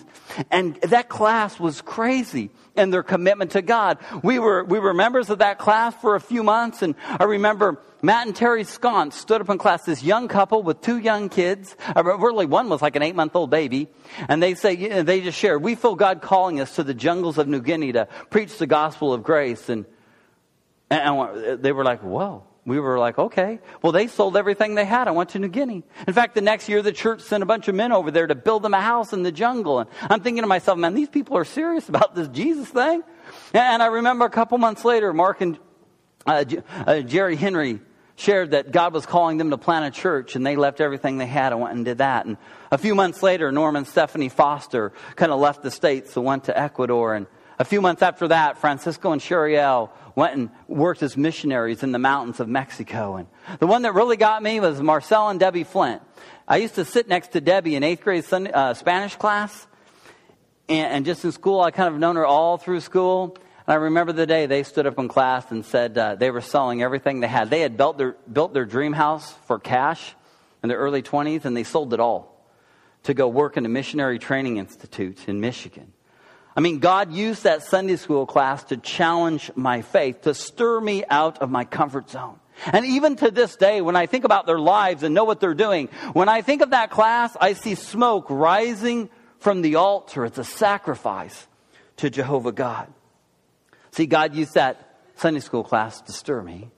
And 0.49 0.75
that 0.81 1.09
class 1.09 1.59
was 1.59 1.81
crazy 1.81 2.49
in 2.77 2.91
their 2.91 3.03
commitment 3.03 3.51
to 3.51 3.61
God. 3.61 3.97
We 4.23 4.39
were, 4.39 4.63
we 4.63 4.79
were 4.79 4.93
members 4.93 5.29
of 5.29 5.39
that 5.39 5.57
class 5.57 5.95
for 5.95 6.15
a 6.15 6.21
few 6.21 6.43
months. 6.43 6.81
And 6.81 6.95
I 7.19 7.23
remember 7.23 7.81
Matt 8.01 8.27
and 8.27 8.35
Terry 8.35 8.63
Sconce 8.63 9.15
stood 9.15 9.41
up 9.41 9.49
in 9.49 9.57
class, 9.57 9.83
this 9.83 10.03
young 10.03 10.27
couple 10.27 10.61
with 10.61 10.81
two 10.81 10.97
young 10.97 11.29
kids. 11.29 11.75
Really, 11.95 12.45
one 12.45 12.69
was 12.69 12.81
like 12.81 12.95
an 12.95 13.01
eight 13.01 13.15
month 13.15 13.35
old 13.35 13.49
baby. 13.49 13.87
And 14.27 14.41
they 14.41 14.53
say, 14.53 15.01
they 15.01 15.21
just 15.21 15.37
shared, 15.37 15.63
we 15.63 15.75
feel 15.75 15.95
God 15.95 16.21
calling 16.21 16.59
us 16.59 16.75
to 16.75 16.83
the 16.83 16.93
jungles 16.93 17.37
of 17.37 17.47
New 17.47 17.61
Guinea 17.61 17.93
to 17.93 18.07
preach 18.29 18.57
the 18.57 18.67
gospel 18.67 19.13
of 19.13 19.23
grace. 19.23 19.69
And, 19.69 19.85
and 20.89 21.61
they 21.61 21.71
were 21.71 21.83
like, 21.83 22.01
whoa. 22.01 22.43
We 22.67 22.81
were 22.81 22.99
like, 22.99 23.17
okay. 23.17 23.59
Well, 23.81 23.93
they 23.93 24.07
sold 24.07 24.35
everything 24.35 24.75
they 24.75 24.83
had. 24.83 25.07
I 25.07 25.11
went 25.11 25.29
to 25.29 25.39
New 25.39 25.47
Guinea. 25.47 25.83
In 26.05 26.13
fact, 26.13 26.35
the 26.35 26.41
next 26.41 26.67
year, 26.67 26.81
the 26.81 26.91
church 26.91 27.21
sent 27.21 27.41
a 27.41 27.45
bunch 27.45 27.69
of 27.69 27.75
men 27.75 27.93
over 27.93 28.11
there 28.11 28.27
to 28.27 28.35
build 28.35 28.61
them 28.61 28.73
a 28.73 28.81
house 28.81 29.13
in 29.13 29.23
the 29.23 29.31
jungle. 29.31 29.79
And 29.79 29.89
I'm 30.01 30.19
thinking 30.19 30.43
to 30.43 30.47
myself, 30.47 30.77
man, 30.77 30.93
these 30.93 31.07
people 31.07 31.37
are 31.37 31.45
serious 31.45 31.87
about 31.87 32.13
this 32.13 32.27
Jesus 32.27 32.67
thing. 32.67 33.03
And 33.53 33.81
I 33.81 33.85
remember 33.85 34.25
a 34.25 34.29
couple 34.29 34.57
months 34.57 34.83
later, 34.83 35.13
Mark 35.13 35.39
and 35.39 35.57
uh, 36.25 36.43
uh, 36.85 36.99
Jerry 36.99 37.37
Henry 37.37 37.79
shared 38.17 38.51
that 38.51 38.71
God 38.71 38.93
was 38.93 39.05
calling 39.05 39.37
them 39.37 39.51
to 39.51 39.57
plant 39.57 39.85
a 39.85 39.97
church, 39.97 40.35
and 40.35 40.45
they 40.45 40.57
left 40.57 40.81
everything 40.81 41.19
they 41.19 41.25
had 41.25 41.53
and 41.53 41.61
went 41.61 41.73
and 41.73 41.85
did 41.85 41.99
that. 41.99 42.25
And 42.25 42.35
a 42.69 42.77
few 42.77 42.95
months 42.95 43.23
later, 43.23 43.49
Norman 43.49 43.85
Stephanie 43.85 44.27
Foster 44.27 44.91
kind 45.15 45.31
of 45.31 45.39
left 45.39 45.63
the 45.63 45.71
States 45.71 46.17
and 46.17 46.25
went 46.25 46.43
to 46.45 46.59
Ecuador. 46.59 47.13
And 47.13 47.27
a 47.59 47.65
few 47.65 47.81
months 47.81 48.01
after 48.01 48.27
that, 48.27 48.59
Francisco 48.59 49.11
and 49.11 49.21
Sheriel 49.21 49.91
went 50.15 50.35
and 50.35 50.49
worked 50.67 51.01
as 51.01 51.17
missionaries 51.17 51.83
in 51.83 51.91
the 51.91 51.99
mountains 51.99 52.39
of 52.39 52.47
Mexico. 52.47 53.15
And 53.15 53.27
the 53.59 53.67
one 53.67 53.81
that 53.81 53.93
really 53.93 54.17
got 54.17 54.43
me 54.43 54.59
was 54.59 54.81
Marcel 54.81 55.29
and 55.29 55.39
Debbie 55.39 55.63
Flint. 55.63 56.01
I 56.47 56.57
used 56.57 56.75
to 56.75 56.85
sit 56.85 57.07
next 57.07 57.29
to 57.29 57.41
Debbie 57.41 57.75
in 57.75 57.83
eighth 57.83 58.01
grade 58.01 58.25
Sunday, 58.25 58.51
uh, 58.51 58.73
Spanish 58.73 59.15
class. 59.15 59.67
And, 60.69 60.93
and, 60.93 61.05
just 61.05 61.23
in 61.23 61.31
school, 61.31 61.61
I 61.61 61.71
kind 61.71 61.93
of 61.93 61.99
known 61.99 62.15
her 62.15 62.25
all 62.25 62.57
through 62.57 62.81
school. 62.81 63.37
And 63.65 63.73
I 63.73 63.75
remember 63.75 64.11
the 64.11 64.25
day 64.25 64.45
they 64.45 64.63
stood 64.63 64.85
up 64.85 64.99
in 64.99 65.07
class 65.07 65.49
and 65.49 65.65
said 65.65 65.97
uh, 65.97 66.15
they 66.15 66.29
were 66.29 66.41
selling 66.41 66.83
everything 66.83 67.21
they 67.21 67.27
had. 67.27 67.49
They 67.49 67.61
had 67.61 67.77
built 67.77 67.97
their, 67.97 68.17
built 68.31 68.53
their 68.53 68.65
dream 68.65 68.93
house 68.93 69.33
for 69.47 69.59
cash 69.59 70.13
in 70.61 70.69
their 70.69 70.77
early 70.77 71.01
20s, 71.01 71.45
and 71.45 71.55
they 71.55 71.63
sold 71.63 71.93
it 71.93 71.99
all 71.99 72.45
to 73.03 73.13
go 73.13 73.27
work 73.27 73.55
in 73.55 73.65
a 73.65 73.69
missionary 73.69 74.19
training 74.19 74.57
institute 74.57 75.27
in 75.27 75.39
Michigan. 75.39 75.93
I 76.57 76.59
mean, 76.59 76.79
God 76.79 77.13
used 77.13 77.43
that 77.43 77.61
Sunday 77.61 77.97
school 77.97 78.25
class 78.25 78.63
to 78.65 78.77
challenge 78.77 79.51
my 79.55 79.83
faith, 79.83 80.21
to 80.21 80.33
stir 80.33 80.81
me 80.81 81.05
out 81.07 81.37
of 81.37 81.51
my 81.51 81.65
comfort 81.65 82.09
zone. 82.09 82.39
And 82.65 82.83
even 82.83 83.15
to 83.17 83.29
this 83.29 83.55
day, 83.55 83.79
when 83.81 83.95
I 83.95 84.07
think 84.07 84.23
about 84.23 84.47
their 84.47 84.57
lives 84.57 85.03
and 85.03 85.13
know 85.13 85.23
what 85.23 85.39
they're 85.39 85.53
doing, 85.53 85.89
when 86.13 86.29
I 86.29 86.41
think 86.41 86.63
of 86.63 86.71
that 86.71 86.89
class, 86.89 87.37
I 87.39 87.53
see 87.53 87.75
smoke 87.75 88.25
rising 88.31 89.11
from 89.37 89.61
the 89.61 89.75
altar. 89.75 90.25
It's 90.25 90.39
a 90.39 90.43
sacrifice 90.43 91.47
to 91.97 92.09
Jehovah 92.09 92.51
God. 92.51 92.91
See, 93.91 94.07
God 94.07 94.33
used 94.33 94.55
that 94.55 94.97
Sunday 95.15 95.41
school 95.41 95.63
class 95.63 96.01
to 96.01 96.11
stir 96.11 96.41
me. 96.41 96.71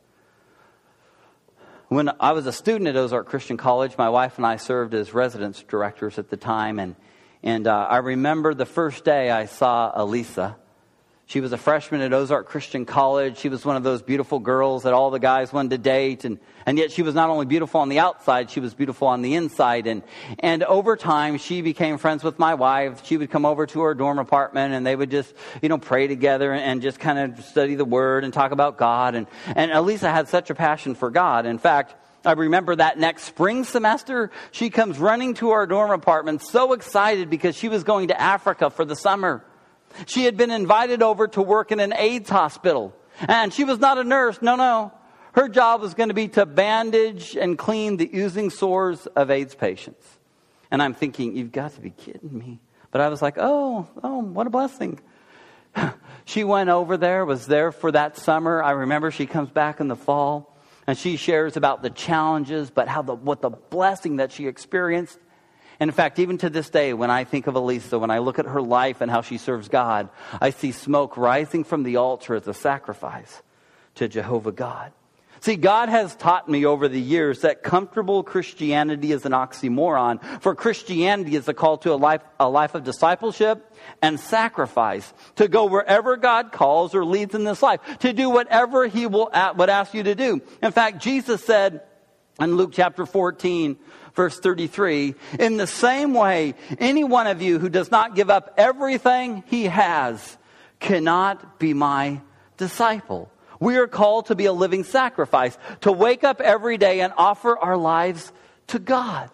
When 1.88 2.12
I 2.20 2.34
was 2.34 2.46
a 2.48 2.52
student 2.52 2.90
at 2.90 2.98
Ozark 2.98 3.28
Christian 3.28 3.56
College, 3.56 3.98
my 3.98 4.10
wife 4.10 4.36
and 4.36 4.46
I 4.46 4.58
served 4.58 4.94
as 4.94 5.14
residence 5.14 5.64
directors 5.64 6.20
at 6.20 6.30
the 6.30 6.38
time, 6.38 6.80
and 6.80 6.98
and 7.44 7.68
uh, 7.68 7.88
I 7.90 7.98
remember 7.98 8.54
the 8.54 8.66
first 8.66 9.06
day 9.06 9.32
I 9.32 9.46
saw 9.46 9.92
Elisa. 9.94 10.58
She 11.30 11.42
was 11.42 11.52
a 11.52 11.60
freshman 11.60 12.02
at 12.02 12.12
Ozark 12.12 12.48
Christian 12.48 12.88
College. 12.88 13.38
She 13.38 13.50
was 13.50 13.64
one 13.64 13.76
of 13.76 13.84
those 13.84 14.02
beautiful 14.02 14.40
girls 14.40 14.82
that 14.82 14.94
all 14.94 15.12
the 15.12 15.20
guys 15.20 15.54
wanted 15.54 15.70
to 15.70 15.78
date. 15.78 16.26
And, 16.26 16.40
and 16.66 16.76
yet 16.76 16.92
she 16.92 17.04
was 17.04 17.14
not 17.14 17.30
only 17.30 17.46
beautiful 17.46 17.82
on 17.82 17.90
the 17.90 18.00
outside, 18.00 18.50
she 18.50 18.60
was 18.60 18.74
beautiful 18.74 19.08
on 19.08 19.22
the 19.22 19.36
inside. 19.36 19.86
And, 19.86 20.02
and 20.40 20.64
over 20.64 20.98
time, 20.98 21.38
she 21.38 21.62
became 21.62 22.00
friends 22.00 22.24
with 22.24 22.40
my 22.40 22.56
wife. 22.56 23.06
She 23.06 23.16
would 23.16 23.30
come 23.30 23.46
over 23.46 23.68
to 23.68 23.82
her 23.82 23.94
dorm 23.94 24.18
apartment 24.18 24.74
and 24.74 24.84
they 24.84 24.96
would 24.96 25.12
just, 25.12 25.32
you 25.62 25.70
know, 25.70 25.78
pray 25.78 26.08
together 26.08 26.52
and, 26.52 26.82
just 26.82 27.00
kind 27.00 27.20
of 27.20 27.46
study 27.46 27.76
the 27.76 27.86
word 27.86 28.24
and 28.24 28.34
talk 28.34 28.52
about 28.52 28.78
God. 28.78 29.14
And, 29.14 29.28
and 29.56 29.70
Elisa 29.70 30.10
had 30.10 30.30
such 30.30 30.50
a 30.50 30.56
passion 30.56 30.96
for 30.96 31.12
God. 31.12 31.46
In 31.46 31.60
fact, 31.60 31.94
I 32.26 32.34
remember 32.34 32.76
that 32.76 32.98
next 32.98 33.24
spring 33.24 33.64
semester, 33.64 34.32
she 34.52 34.70
comes 34.70 35.00
running 35.00 35.36
to 35.36 35.52
our 35.52 35.66
dorm 35.66 35.92
apartment 35.92 36.42
so 36.42 36.74
excited 36.74 37.30
because 37.30 37.56
she 37.56 37.70
was 37.70 37.84
going 37.84 38.10
to 38.10 38.20
Africa 38.20 38.70
for 38.70 38.84
the 38.84 38.96
summer. 38.96 39.44
She 40.06 40.26
had 40.26 40.36
been 40.36 40.52
invited 40.52 41.02
over 41.02 41.28
to 41.30 41.42
work 41.42 41.72
in 41.72 41.80
an 41.80 41.94
AIDS 41.94 42.30
hospital. 42.30 42.94
And 43.22 43.54
she 43.54 43.64
was 43.64 43.80
not 43.80 43.98
a 43.98 44.04
nurse. 44.04 44.42
No, 44.42 44.56
no. 44.56 44.94
Her 45.34 45.48
job 45.48 45.82
was 45.82 45.94
going 45.94 46.10
to 46.10 46.16
be 46.16 46.28
to 46.30 46.46
bandage 46.46 47.36
and 47.36 47.58
clean 47.58 47.98
the 47.98 48.10
oozing 48.14 48.50
sores 48.50 49.06
of 49.08 49.32
AIDS 49.32 49.56
patients. 49.56 50.06
And 50.72 50.82
I'm 50.82 50.94
thinking, 50.94 51.36
you've 51.36 51.52
got 51.52 51.74
to 51.76 51.82
be 51.82 51.92
kidding 51.92 52.38
me. 52.38 52.60
But 52.92 53.02
I 53.02 53.10
was 53.10 53.22
like, 53.22 53.36
oh, 53.38 53.88
oh, 54.04 54.20
what 54.20 54.48
a 54.48 54.50
blessing. 54.50 55.00
she 56.26 56.44
went 56.44 56.70
over 56.70 56.98
there, 56.98 57.26
was 57.26 57.46
there 57.46 57.72
for 57.72 57.92
that 57.92 58.18
summer. 58.18 58.62
I 58.62 58.72
remember 58.72 59.12
she 59.12 59.26
comes 59.26 59.50
back 59.50 59.80
in 59.80 59.88
the 59.88 59.96
fall 59.96 60.49
and 60.90 60.98
she 60.98 61.18
shares 61.18 61.56
about 61.56 61.84
the 61.84 61.92
challenges, 61.92 62.72
but 62.72 62.88
how 62.88 63.04
the, 63.04 63.14
what 63.14 63.42
the 63.42 63.52
blessing 63.52 64.16
that 64.16 64.32
she 64.32 64.48
experienced. 64.48 65.20
And 65.80 65.88
in 65.88 65.94
fact, 65.94 66.18
even 66.18 66.40
to 66.40 66.50
this 66.50 66.72
day, 66.72 66.94
when 66.94 67.12
I 67.12 67.26
think 67.26 67.46
of 67.46 67.56
Elisa, 67.56 68.00
when 68.00 68.10
I 68.10 68.18
look 68.18 68.40
at 68.40 68.48
her 68.48 68.60
life 68.60 69.00
and 69.00 69.12
how 69.12 69.22
she 69.22 69.38
serves 69.38 69.70
God, 69.70 70.10
I 70.42 70.50
see 70.50 70.72
smoke 70.72 71.16
rising 71.16 71.64
from 71.64 71.84
the 71.84 71.98
altar 71.98 72.34
as 72.34 72.48
a 72.48 72.56
sacrifice 72.56 73.44
to 73.96 74.08
Jehovah 74.08 74.52
God. 74.52 74.92
See, 75.42 75.56
God 75.56 75.90
has 75.90 76.16
taught 76.16 76.50
me 76.50 76.66
over 76.66 76.88
the 76.88 77.00
years 77.00 77.42
that 77.42 77.64
comfortable 77.64 78.24
Christianity 78.24 79.12
is 79.12 79.26
an 79.26 79.32
oxymoron, 79.32 80.42
for 80.42 80.54
Christianity 80.54 81.36
is 81.36 81.48
a 81.48 81.54
call 81.54 81.78
to 81.80 81.94
a 81.94 81.96
life, 81.96 82.22
a 82.40 82.50
life 82.50 82.76
of 82.76 82.84
discipleship 82.84 83.74
and 84.02 84.20
sacrifice, 84.20 85.14
to 85.38 85.48
go 85.48 85.66
wherever 85.66 86.18
God 86.18 86.52
calls 86.52 86.94
or 86.94 87.06
leads 87.06 87.36
in 87.36 87.46
this 87.46 87.64
life, 87.64 87.80
to 88.00 88.12
do 88.12 88.30
whatever 88.30 88.88
He 88.88 89.06
will, 89.06 89.30
would 89.56 89.70
ask 89.70 89.94
you 89.94 90.04
to 90.04 90.16
do. 90.16 90.42
In 90.62 90.72
fact, 90.72 91.02
Jesus 91.02 91.44
said 91.44 91.84
in 92.40 92.56
Luke 92.56 92.72
chapter 92.74 93.06
14, 93.06 93.78
verse 94.16 94.40
33, 94.40 95.16
in 95.40 95.58
the 95.58 95.68
same 95.68 96.14
way, 96.14 96.56
any 96.80 97.04
one 97.04 97.28
of 97.28 97.42
you 97.42 97.60
who 97.60 97.70
does 97.70 97.92
not 97.92 98.16
give 98.16 98.30
up 98.30 98.54
everything 98.58 99.44
he 99.48 99.66
has 99.66 100.38
cannot 100.80 101.60
be 101.60 101.74
my 101.74 102.22
disciple. 102.58 103.32
We 103.60 103.78
are 103.78 103.88
called 103.88 104.28
to 104.28 104.36
be 104.36 104.46
a 104.46 104.54
living 104.54 104.84
sacrifice, 104.84 105.58
to 105.82 105.92
wake 105.92 106.24
up 106.24 106.42
every 106.42 106.78
day 106.78 107.02
and 107.02 107.14
offer 107.18 107.58
our 107.58 107.78
lives 107.78 108.32
to 108.68 108.80
God. 108.80 109.30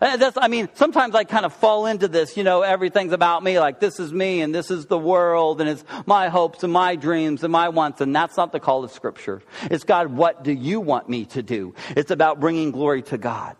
That's, 0.00 0.36
I 0.36 0.48
mean, 0.48 0.68
sometimes 0.74 1.14
I 1.14 1.24
kind 1.24 1.46
of 1.46 1.54
fall 1.54 1.86
into 1.86 2.08
this, 2.08 2.36
you 2.36 2.44
know, 2.44 2.60
everything's 2.62 3.12
about 3.12 3.42
me, 3.42 3.58
like 3.58 3.80
this 3.80 3.98
is 3.98 4.12
me 4.12 4.42
and 4.42 4.54
this 4.54 4.70
is 4.70 4.86
the 4.86 4.98
world 4.98 5.60
and 5.60 5.70
it's 5.70 5.84
my 6.04 6.28
hopes 6.28 6.62
and 6.62 6.72
my 6.72 6.96
dreams 6.96 7.42
and 7.42 7.50
my 7.50 7.70
wants, 7.70 8.00
and 8.00 8.14
that's 8.14 8.36
not 8.36 8.52
the 8.52 8.60
call 8.60 8.84
of 8.84 8.90
Scripture. 8.90 9.42
It's 9.62 9.84
God, 9.84 10.08
what 10.08 10.44
do 10.44 10.52
you 10.52 10.80
want 10.80 11.08
me 11.08 11.24
to 11.26 11.42
do? 11.42 11.74
It's 11.96 12.10
about 12.10 12.38
bringing 12.38 12.70
glory 12.70 13.02
to 13.02 13.18
God. 13.18 13.56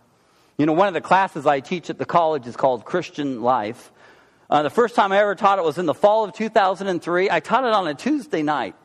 You 0.59 0.66
know, 0.66 0.73
one 0.73 0.87
of 0.87 0.94
the 0.94 1.00
classes 1.00 1.47
I 1.47 1.61
teach 1.61 1.88
at 1.88 1.99
the 1.99 2.04
college 2.04 2.47
is 2.47 2.56
called 2.56 2.85
Christian 2.85 3.42
Life. 3.42 3.90
Uh, 4.50 4.62
the 4.62 4.71
first 4.71 4.94
time 4.94 5.12
I 5.12 5.18
ever 5.18 5.35
taught 5.35 5.59
it 5.59 5.64
was 5.64 5.78
in 5.78 5.87
the 5.87 5.94
fall 5.94 6.25
of 6.25 6.35
2003. 6.35 7.30
I 7.30 7.40
taught 7.40 7.64
it 7.64 7.73
on 7.73 7.88
a 7.88 7.94
Tuesday 7.94 8.42
night. 8.42 8.76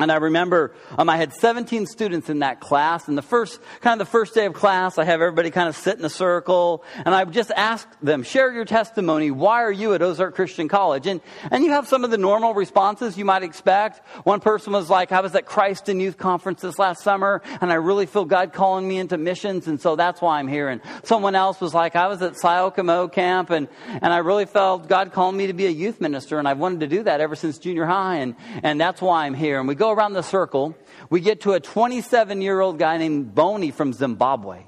And 0.00 0.12
I 0.12 0.16
remember 0.16 0.72
um, 0.96 1.08
I 1.08 1.16
had 1.16 1.32
17 1.32 1.86
students 1.86 2.30
in 2.30 2.38
that 2.38 2.60
class. 2.60 3.08
And 3.08 3.18
the 3.18 3.22
first, 3.22 3.60
kind 3.80 4.00
of 4.00 4.06
the 4.06 4.10
first 4.10 4.32
day 4.32 4.46
of 4.46 4.52
class, 4.52 4.96
I 4.96 5.04
have 5.04 5.20
everybody 5.20 5.50
kind 5.50 5.68
of 5.68 5.76
sit 5.76 5.98
in 5.98 6.04
a 6.04 6.10
circle. 6.10 6.84
And 7.04 7.14
I 7.14 7.24
just 7.24 7.50
ask 7.50 7.88
them, 8.00 8.22
share 8.22 8.52
your 8.52 8.64
testimony. 8.64 9.32
Why 9.32 9.64
are 9.64 9.72
you 9.72 9.94
at 9.94 10.02
Ozark 10.02 10.36
Christian 10.36 10.68
College? 10.68 11.08
And, 11.08 11.20
and 11.50 11.64
you 11.64 11.72
have 11.72 11.88
some 11.88 12.04
of 12.04 12.12
the 12.12 12.18
normal 12.18 12.54
responses 12.54 13.18
you 13.18 13.24
might 13.24 13.42
expect. 13.42 14.06
One 14.24 14.38
person 14.38 14.72
was 14.72 14.88
like, 14.88 15.10
I 15.10 15.20
was 15.20 15.34
at 15.34 15.46
Christ 15.46 15.88
in 15.88 15.98
Youth 15.98 16.16
Conference 16.16 16.60
this 16.60 16.78
last 16.78 17.02
summer, 17.02 17.42
and 17.60 17.72
I 17.72 17.76
really 17.76 18.06
feel 18.06 18.24
God 18.24 18.52
calling 18.52 18.86
me 18.86 18.98
into 18.98 19.18
missions, 19.18 19.66
and 19.66 19.80
so 19.80 19.96
that's 19.96 20.20
why 20.20 20.38
I'm 20.38 20.48
here. 20.48 20.68
And 20.68 20.80
someone 21.02 21.34
else 21.34 21.60
was 21.60 21.74
like, 21.74 21.96
I 21.96 22.06
was 22.06 22.22
at 22.22 22.34
Siokamo 22.34 23.10
camp, 23.12 23.50
and, 23.50 23.68
and 23.86 24.12
I 24.12 24.18
really 24.18 24.46
felt 24.46 24.88
God 24.88 25.12
calling 25.12 25.36
me 25.36 25.48
to 25.48 25.52
be 25.52 25.66
a 25.66 25.70
youth 25.70 26.00
minister, 26.00 26.38
and 26.38 26.46
I've 26.46 26.58
wanted 26.58 26.80
to 26.80 26.86
do 26.86 27.02
that 27.02 27.20
ever 27.20 27.34
since 27.34 27.58
junior 27.58 27.86
high, 27.86 28.16
and, 28.16 28.36
and 28.62 28.80
that's 28.80 29.02
why 29.02 29.26
I'm 29.26 29.34
here. 29.34 29.58
And 29.58 29.66
we 29.66 29.74
around 29.90 30.12
the 30.12 30.22
circle, 30.22 30.76
we 31.10 31.20
get 31.20 31.42
to 31.42 31.52
a 31.52 31.60
27 31.60 32.40
year 32.40 32.60
old 32.60 32.78
guy 32.78 32.98
named 32.98 33.34
Boney 33.34 33.70
from 33.70 33.92
Zimbabwe. 33.92 34.62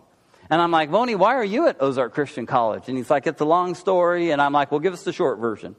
And 0.50 0.60
I'm 0.60 0.72
like, 0.72 0.90
Boney, 0.90 1.14
why 1.14 1.34
are 1.34 1.44
you 1.44 1.68
at 1.68 1.80
Ozark 1.80 2.12
Christian 2.12 2.46
College? 2.46 2.84
And 2.88 2.96
he's 2.96 3.10
like, 3.10 3.26
it's 3.26 3.40
a 3.40 3.44
long 3.44 3.74
story. 3.74 4.32
And 4.32 4.42
I'm 4.42 4.52
like, 4.52 4.72
well, 4.72 4.80
give 4.80 4.92
us 4.92 5.04
the 5.04 5.12
short 5.12 5.38
version. 5.38 5.76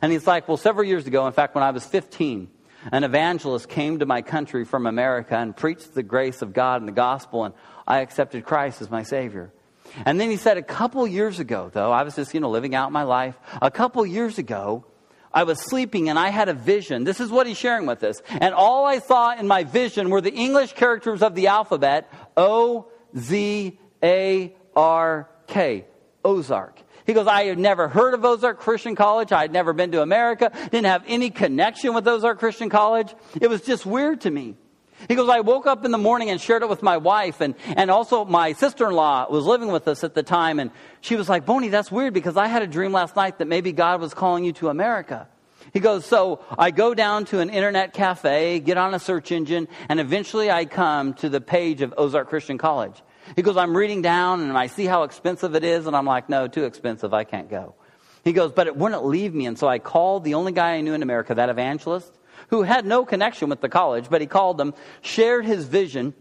And 0.00 0.10
he's 0.10 0.26
like, 0.26 0.48
well, 0.48 0.56
several 0.56 0.86
years 0.86 1.06
ago, 1.06 1.26
in 1.26 1.32
fact, 1.32 1.54
when 1.54 1.62
I 1.62 1.70
was 1.72 1.84
15, 1.84 2.48
an 2.92 3.04
evangelist 3.04 3.68
came 3.68 3.98
to 3.98 4.06
my 4.06 4.22
country 4.22 4.64
from 4.64 4.86
America 4.86 5.36
and 5.36 5.56
preached 5.56 5.94
the 5.94 6.02
grace 6.02 6.42
of 6.42 6.52
God 6.52 6.80
and 6.80 6.88
the 6.88 6.92
gospel, 6.92 7.44
and 7.44 7.54
I 7.86 8.00
accepted 8.00 8.44
Christ 8.44 8.80
as 8.80 8.90
my 8.90 9.02
Savior. 9.02 9.52
And 10.04 10.20
then 10.20 10.30
he 10.30 10.36
said, 10.36 10.56
a 10.56 10.62
couple 10.62 11.06
years 11.06 11.38
ago, 11.38 11.70
though, 11.72 11.92
I 11.92 12.02
was 12.02 12.16
just, 12.16 12.34
you 12.34 12.40
know, 12.40 12.50
living 12.50 12.74
out 12.74 12.92
my 12.92 13.02
life. 13.02 13.36
A 13.60 13.70
couple 13.70 14.04
years 14.04 14.38
ago, 14.38 14.84
I 15.34 15.42
was 15.42 15.60
sleeping 15.60 16.08
and 16.08 16.18
I 16.18 16.28
had 16.28 16.48
a 16.48 16.54
vision. 16.54 17.04
This 17.04 17.20
is 17.20 17.30
what 17.30 17.46
he's 17.46 17.58
sharing 17.58 17.86
with 17.86 18.02
us. 18.04 18.22
And 18.28 18.54
all 18.54 18.86
I 18.86 19.00
saw 19.00 19.34
in 19.36 19.48
my 19.48 19.64
vision 19.64 20.08
were 20.08 20.20
the 20.20 20.32
English 20.32 20.74
characters 20.74 21.22
of 21.22 21.34
the 21.34 21.48
alphabet 21.48 22.10
O, 22.36 22.86
Z, 23.18 23.78
A, 24.02 24.54
R, 24.76 25.28
K. 25.48 25.86
Ozark. 26.24 26.80
He 27.06 27.12
goes, 27.12 27.26
I 27.26 27.44
had 27.44 27.58
never 27.58 27.88
heard 27.88 28.14
of 28.14 28.24
Ozark 28.24 28.60
Christian 28.60 28.94
College. 28.94 29.30
I 29.30 29.42
had 29.42 29.52
never 29.52 29.74
been 29.74 29.92
to 29.92 30.00
America. 30.00 30.50
Didn't 30.70 30.86
have 30.86 31.04
any 31.06 31.28
connection 31.28 31.92
with 31.92 32.08
Ozark 32.08 32.38
Christian 32.38 32.70
College. 32.70 33.14
It 33.38 33.48
was 33.48 33.60
just 33.60 33.84
weird 33.84 34.22
to 34.22 34.30
me. 34.30 34.56
He 35.08 35.14
goes, 35.14 35.28
I 35.28 35.40
woke 35.40 35.66
up 35.66 35.84
in 35.84 35.90
the 35.90 35.98
morning 35.98 36.30
and 36.30 36.40
shared 36.40 36.62
it 36.62 36.68
with 36.68 36.82
my 36.82 36.96
wife, 36.96 37.40
and, 37.40 37.54
and 37.76 37.90
also 37.90 38.24
my 38.24 38.52
sister 38.52 38.88
in 38.88 38.94
law 38.94 39.26
was 39.30 39.44
living 39.44 39.68
with 39.68 39.88
us 39.88 40.04
at 40.04 40.14
the 40.14 40.22
time, 40.22 40.58
and 40.58 40.70
she 41.00 41.16
was 41.16 41.28
like, 41.28 41.44
Boney, 41.44 41.68
that's 41.68 41.90
weird 41.90 42.14
because 42.14 42.36
I 42.36 42.46
had 42.46 42.62
a 42.62 42.66
dream 42.66 42.92
last 42.92 43.16
night 43.16 43.38
that 43.38 43.46
maybe 43.46 43.72
God 43.72 44.00
was 44.00 44.14
calling 44.14 44.44
you 44.44 44.52
to 44.54 44.68
America. 44.68 45.28
He 45.72 45.80
goes, 45.80 46.04
So 46.06 46.40
I 46.58 46.70
go 46.70 46.94
down 46.94 47.24
to 47.26 47.40
an 47.40 47.50
internet 47.50 47.92
cafe, 47.92 48.60
get 48.60 48.76
on 48.76 48.94
a 48.94 48.98
search 48.98 49.32
engine, 49.32 49.68
and 49.88 50.00
eventually 50.00 50.50
I 50.50 50.64
come 50.64 51.14
to 51.14 51.28
the 51.28 51.40
page 51.40 51.82
of 51.82 51.94
Ozark 51.96 52.28
Christian 52.28 52.58
College. 52.58 53.02
He 53.36 53.42
goes, 53.42 53.56
I'm 53.56 53.76
reading 53.76 54.02
down 54.02 54.42
and 54.42 54.56
I 54.56 54.66
see 54.66 54.84
how 54.84 55.04
expensive 55.04 55.54
it 55.54 55.64
is, 55.64 55.86
and 55.86 55.96
I'm 55.96 56.06
like, 56.06 56.28
No, 56.28 56.48
too 56.48 56.64
expensive, 56.64 57.14
I 57.14 57.24
can't 57.24 57.48
go. 57.48 57.74
He 58.22 58.32
goes, 58.32 58.52
But 58.52 58.66
it 58.66 58.76
wouldn't 58.76 59.04
leave 59.04 59.34
me, 59.34 59.46
and 59.46 59.58
so 59.58 59.66
I 59.66 59.78
called 59.78 60.24
the 60.24 60.34
only 60.34 60.52
guy 60.52 60.74
I 60.74 60.80
knew 60.80 60.94
in 60.94 61.02
America, 61.02 61.34
that 61.34 61.48
evangelist 61.48 62.12
who 62.54 62.62
had 62.62 62.86
no 62.86 63.04
connection 63.04 63.48
with 63.48 63.60
the 63.60 63.68
college, 63.68 64.06
but 64.08 64.20
he 64.20 64.26
called 64.26 64.58
them, 64.58 64.74
shared 65.02 65.44
his 65.44 65.64
vision, 65.64 66.14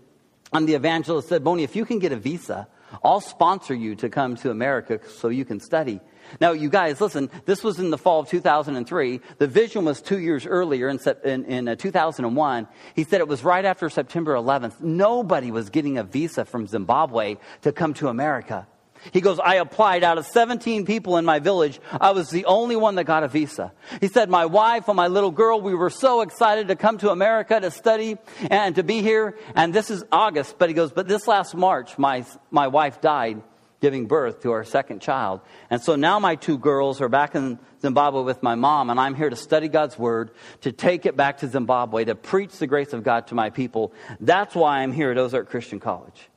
and 0.52 0.68
the 0.68 0.74
evangelist 0.74 1.30
said, 1.30 1.44
Boney, 1.44 1.64
if 1.64 1.76
you 1.76 1.86
can 1.86 2.00
get 2.00 2.12
a 2.12 2.16
visa, 2.16 2.68
I'll 3.04 3.22
sponsor 3.22 3.76
you 3.76 3.96
to 3.98 4.10
come 4.10 4.36
to 4.38 4.50
America 4.50 5.00
so 5.08 5.30
you 5.30 5.46
can 5.46 5.60
study. 5.60 6.00
Now, 6.42 6.54
you 6.54 6.70
guys, 6.70 7.00
listen, 7.02 7.30
this 7.46 7.64
was 7.64 7.80
in 7.80 7.92
the 7.92 7.98
fall 7.98 8.22
of 8.22 8.30
2003. 8.30 9.22
The 9.38 9.48
vision 9.48 9.86
was 9.86 10.02
two 10.02 10.20
years 10.20 10.48
earlier 10.48 10.90
in, 10.90 11.00
in, 11.24 11.46
in 11.46 11.68
uh, 11.68 11.76
2001. 11.76 12.68
He 12.96 13.04
said 13.04 13.22
it 13.22 13.28
was 13.28 13.44
right 13.44 13.66
after 13.66 13.90
September 13.90 14.34
11th. 14.34 14.82
Nobody 14.82 15.52
was 15.52 15.70
getting 15.70 15.98
a 15.98 16.04
visa 16.04 16.46
from 16.46 16.66
Zimbabwe 16.66 17.38
to 17.62 17.72
come 17.72 17.94
to 17.96 18.08
America. 18.08 18.68
He 19.12 19.22
goes, 19.22 19.40
I 19.40 19.56
applied 19.56 20.04
out 20.04 20.18
of 20.18 20.26
17 20.26 20.86
people 20.86 21.18
in 21.18 21.26
my 21.26 21.40
village. 21.40 21.80
I 22.00 22.12
was 22.12 22.30
the 22.30 22.46
only 22.46 22.76
one 22.76 22.96
that 22.96 23.04
got 23.04 23.24
a 23.24 23.28
visa. 23.28 23.72
He 24.00 24.08
said, 24.08 24.30
my 24.30 24.46
wife 24.46 24.88
and 24.88 24.96
my 24.96 25.08
little 25.08 25.32
girl, 25.32 25.60
we 25.60 25.74
were 25.74 25.90
so 25.90 26.22
excited 26.22 26.70
to 26.70 26.76
come 26.76 26.98
to 27.00 27.10
America 27.10 27.60
to 27.60 27.72
study 27.72 28.18
and 28.50 28.76
to 28.76 28.84
be 28.84 29.02
here. 29.02 29.38
And 29.56 29.74
this 29.74 29.90
is 29.90 30.04
August, 30.12 30.58
but 30.58 30.70
he 30.70 30.76
goes, 30.76 30.92
but 30.92 31.08
this 31.08 31.28
last 31.28 31.56
March, 31.56 31.98
my, 31.98 32.26
my 32.52 32.68
wife 32.68 33.02
died 33.02 33.42
giving 33.84 34.06
birth 34.06 34.44
to 34.44 34.52
our 34.54 34.64
second 34.64 35.02
child. 35.02 35.42
And 35.70 35.82
so 35.82 35.98
now 35.98 36.18
my 36.18 36.36
two 36.36 36.58
girls 36.58 37.02
are 37.02 37.10
back 37.10 37.36
in 37.36 37.60
Zimbabwe 37.82 38.22
with 38.22 38.42
my 38.42 38.56
mom, 38.56 38.90
and 38.90 38.98
I'm 38.98 39.14
here 39.14 39.30
to 39.30 39.36
study 39.36 39.68
God's 39.68 40.00
word, 40.00 40.32
to 40.62 40.72
take 40.72 41.06
it 41.06 41.18
back 41.18 41.40
to 41.40 41.50
Zimbabwe, 41.50 42.06
to 42.06 42.16
preach 42.16 42.58
the 42.60 42.66
grace 42.66 42.94
of 42.94 43.04
God 43.04 43.28
to 43.28 43.36
my 43.36 43.50
people. 43.50 43.92
That's 44.22 44.56
why 44.56 44.80
I'm 44.80 44.94
here 44.94 45.12
at 45.12 45.18
Ozark 45.18 45.50
Christian 45.50 45.82
College. 45.82 46.30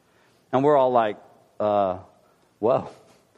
And 0.53 0.65
we're 0.65 0.77
all 0.77 0.91
like, 0.91 1.19
uh, 1.61 1.99
whoa, 2.59 2.89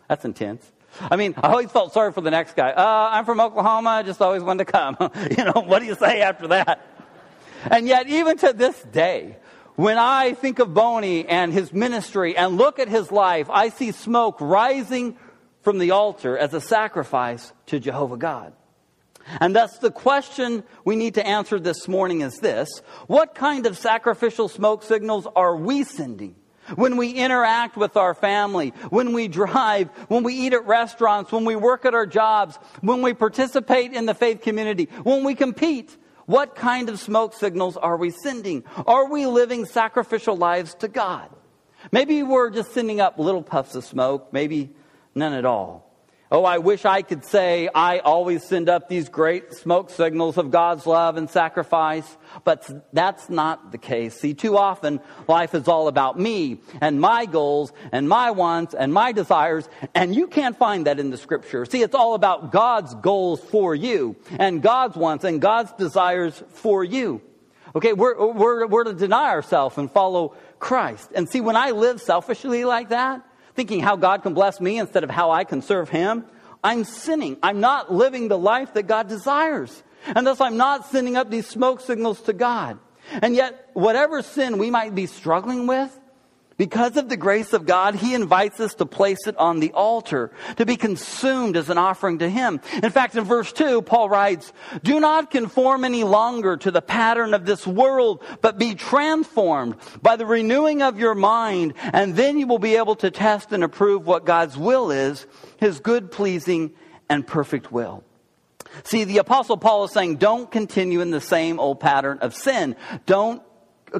that's 0.08 0.24
intense. 0.24 0.70
I 1.00 1.16
mean, 1.16 1.34
I 1.36 1.48
always 1.48 1.70
felt 1.70 1.92
sorry 1.92 2.12
for 2.12 2.20
the 2.20 2.30
next 2.30 2.56
guy. 2.56 2.70
Uh, 2.70 3.10
I'm 3.12 3.24
from 3.24 3.40
Oklahoma, 3.40 3.90
I 3.90 4.02
just 4.02 4.20
always 4.20 4.42
wanted 4.42 4.66
to 4.66 4.72
come. 4.72 4.96
you 5.36 5.44
know, 5.44 5.62
what 5.64 5.80
do 5.80 5.86
you 5.86 5.94
say 5.94 6.22
after 6.22 6.48
that? 6.48 6.84
And 7.70 7.86
yet, 7.86 8.08
even 8.08 8.38
to 8.38 8.52
this 8.52 8.80
day, 8.82 9.36
when 9.76 9.98
I 9.98 10.34
think 10.34 10.58
of 10.58 10.74
Boney 10.74 11.26
and 11.26 11.52
his 11.52 11.72
ministry 11.72 12.36
and 12.36 12.56
look 12.56 12.78
at 12.78 12.88
his 12.88 13.12
life, 13.12 13.48
I 13.50 13.68
see 13.68 13.92
smoke 13.92 14.38
rising 14.40 15.16
from 15.62 15.78
the 15.78 15.92
altar 15.92 16.36
as 16.36 16.54
a 16.54 16.60
sacrifice 16.60 17.52
to 17.66 17.78
Jehovah 17.78 18.16
God. 18.16 18.52
And 19.40 19.54
thus, 19.54 19.78
the 19.78 19.90
question 19.90 20.64
we 20.84 20.96
need 20.96 21.14
to 21.14 21.26
answer 21.26 21.60
this 21.60 21.86
morning 21.86 22.22
is 22.22 22.38
this 22.38 22.80
What 23.06 23.34
kind 23.34 23.66
of 23.66 23.76
sacrificial 23.76 24.48
smoke 24.48 24.82
signals 24.82 25.26
are 25.36 25.54
we 25.56 25.84
sending? 25.84 26.34
When 26.76 26.96
we 26.96 27.12
interact 27.12 27.76
with 27.76 27.96
our 27.96 28.14
family, 28.14 28.70
when 28.90 29.12
we 29.12 29.28
drive, 29.28 29.88
when 30.08 30.22
we 30.22 30.34
eat 30.34 30.52
at 30.52 30.66
restaurants, 30.66 31.32
when 31.32 31.44
we 31.44 31.56
work 31.56 31.84
at 31.84 31.94
our 31.94 32.06
jobs, 32.06 32.56
when 32.80 33.02
we 33.02 33.14
participate 33.14 33.92
in 33.92 34.06
the 34.06 34.14
faith 34.14 34.42
community, 34.42 34.88
when 35.02 35.24
we 35.24 35.34
compete, 35.34 35.96
what 36.26 36.54
kind 36.54 36.90
of 36.90 37.00
smoke 37.00 37.32
signals 37.32 37.78
are 37.78 37.96
we 37.96 38.10
sending? 38.10 38.64
Are 38.86 39.10
we 39.10 39.26
living 39.26 39.64
sacrificial 39.64 40.36
lives 40.36 40.74
to 40.74 40.88
God? 40.88 41.30
Maybe 41.90 42.22
we're 42.22 42.50
just 42.50 42.72
sending 42.72 43.00
up 43.00 43.18
little 43.18 43.42
puffs 43.42 43.74
of 43.74 43.84
smoke, 43.84 44.32
maybe 44.32 44.70
none 45.14 45.32
at 45.32 45.46
all. 45.46 45.87
Oh, 46.30 46.44
I 46.44 46.58
wish 46.58 46.84
I 46.84 47.00
could 47.00 47.24
say 47.24 47.70
I 47.74 48.00
always 48.00 48.44
send 48.44 48.68
up 48.68 48.90
these 48.90 49.08
great 49.08 49.54
smoke 49.54 49.88
signals 49.88 50.36
of 50.36 50.50
God's 50.50 50.86
love 50.86 51.16
and 51.16 51.30
sacrifice, 51.30 52.18
but 52.44 52.68
that's 52.92 53.30
not 53.30 53.72
the 53.72 53.78
case. 53.78 54.20
See, 54.20 54.34
too 54.34 54.58
often 54.58 55.00
life 55.26 55.54
is 55.54 55.68
all 55.68 55.88
about 55.88 56.18
me 56.18 56.60
and 56.82 57.00
my 57.00 57.24
goals 57.24 57.72
and 57.92 58.10
my 58.10 58.30
wants 58.30 58.74
and 58.74 58.92
my 58.92 59.12
desires, 59.12 59.66
and 59.94 60.14
you 60.14 60.26
can't 60.26 60.58
find 60.58 60.86
that 60.86 61.00
in 61.00 61.08
the 61.08 61.16
scripture. 61.16 61.64
See, 61.64 61.80
it's 61.80 61.94
all 61.94 62.12
about 62.12 62.52
God's 62.52 62.94
goals 62.96 63.40
for 63.40 63.74
you 63.74 64.14
and 64.38 64.60
God's 64.60 64.96
wants 64.96 65.24
and 65.24 65.40
God's 65.40 65.72
desires 65.72 66.42
for 66.50 66.84
you. 66.84 67.22
Okay, 67.74 67.94
we're, 67.94 68.32
we're, 68.32 68.66
we're 68.66 68.84
to 68.84 68.92
deny 68.92 69.30
ourselves 69.30 69.78
and 69.78 69.90
follow 69.90 70.34
Christ. 70.58 71.10
And 71.14 71.26
see, 71.26 71.40
when 71.40 71.56
I 71.56 71.70
live 71.70 72.02
selfishly 72.02 72.66
like 72.66 72.90
that, 72.90 73.24
thinking 73.58 73.80
how 73.80 73.96
God 73.96 74.22
can 74.22 74.34
bless 74.34 74.60
me 74.60 74.78
instead 74.78 75.02
of 75.02 75.10
how 75.10 75.32
I 75.32 75.42
can 75.42 75.62
serve 75.62 75.88
Him, 75.88 76.24
I'm 76.62 76.84
sinning. 76.84 77.38
I'm 77.42 77.58
not 77.58 77.92
living 77.92 78.28
the 78.28 78.38
life 78.38 78.74
that 78.74 78.84
God 78.84 79.08
desires. 79.08 79.82
And 80.06 80.24
thus, 80.24 80.40
I'm 80.40 80.56
not 80.56 80.86
sending 80.86 81.16
up 81.16 81.28
these 81.28 81.48
smoke 81.48 81.80
signals 81.80 82.20
to 82.22 82.32
God. 82.32 82.78
And 83.10 83.34
yet, 83.34 83.70
whatever 83.72 84.22
sin 84.22 84.58
we 84.58 84.70
might 84.70 84.94
be 84.94 85.06
struggling 85.06 85.66
with, 85.66 85.90
because 86.58 86.96
of 86.96 87.08
the 87.08 87.16
grace 87.16 87.52
of 87.52 87.64
God, 87.64 87.94
He 87.94 88.14
invites 88.14 88.60
us 88.60 88.74
to 88.74 88.84
place 88.84 89.26
it 89.26 89.36
on 89.38 89.60
the 89.60 89.70
altar, 89.72 90.32
to 90.56 90.66
be 90.66 90.76
consumed 90.76 91.56
as 91.56 91.70
an 91.70 91.78
offering 91.78 92.18
to 92.18 92.28
Him. 92.28 92.60
In 92.82 92.90
fact, 92.90 93.14
in 93.14 93.24
verse 93.24 93.52
2, 93.52 93.82
Paul 93.82 94.10
writes, 94.10 94.52
Do 94.82 95.00
not 95.00 95.30
conform 95.30 95.84
any 95.84 96.02
longer 96.02 96.56
to 96.58 96.70
the 96.70 96.82
pattern 96.82 97.32
of 97.32 97.46
this 97.46 97.66
world, 97.66 98.22
but 98.42 98.58
be 98.58 98.74
transformed 98.74 99.76
by 100.02 100.16
the 100.16 100.26
renewing 100.26 100.82
of 100.82 100.98
your 100.98 101.14
mind, 101.14 101.74
and 101.80 102.16
then 102.16 102.38
you 102.38 102.46
will 102.48 102.58
be 102.58 102.76
able 102.76 102.96
to 102.96 103.10
test 103.10 103.52
and 103.52 103.62
approve 103.62 104.04
what 104.04 104.26
God's 104.26 104.58
will 104.58 104.90
is, 104.90 105.26
His 105.58 105.78
good, 105.78 106.10
pleasing, 106.10 106.72
and 107.08 107.24
perfect 107.24 107.70
will. 107.70 108.02
See, 108.82 109.04
the 109.04 109.18
apostle 109.18 109.56
Paul 109.56 109.84
is 109.84 109.92
saying, 109.92 110.16
don't 110.16 110.50
continue 110.50 111.00
in 111.00 111.10
the 111.10 111.20
same 111.20 111.58
old 111.58 111.80
pattern 111.80 112.18
of 112.18 112.34
sin. 112.34 112.76
Don't 113.06 113.42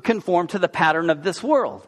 conform 0.03 0.49
to 0.49 0.59
the 0.59 0.69
pattern 0.69 1.09
of 1.09 1.23
this 1.23 1.43
world. 1.43 1.87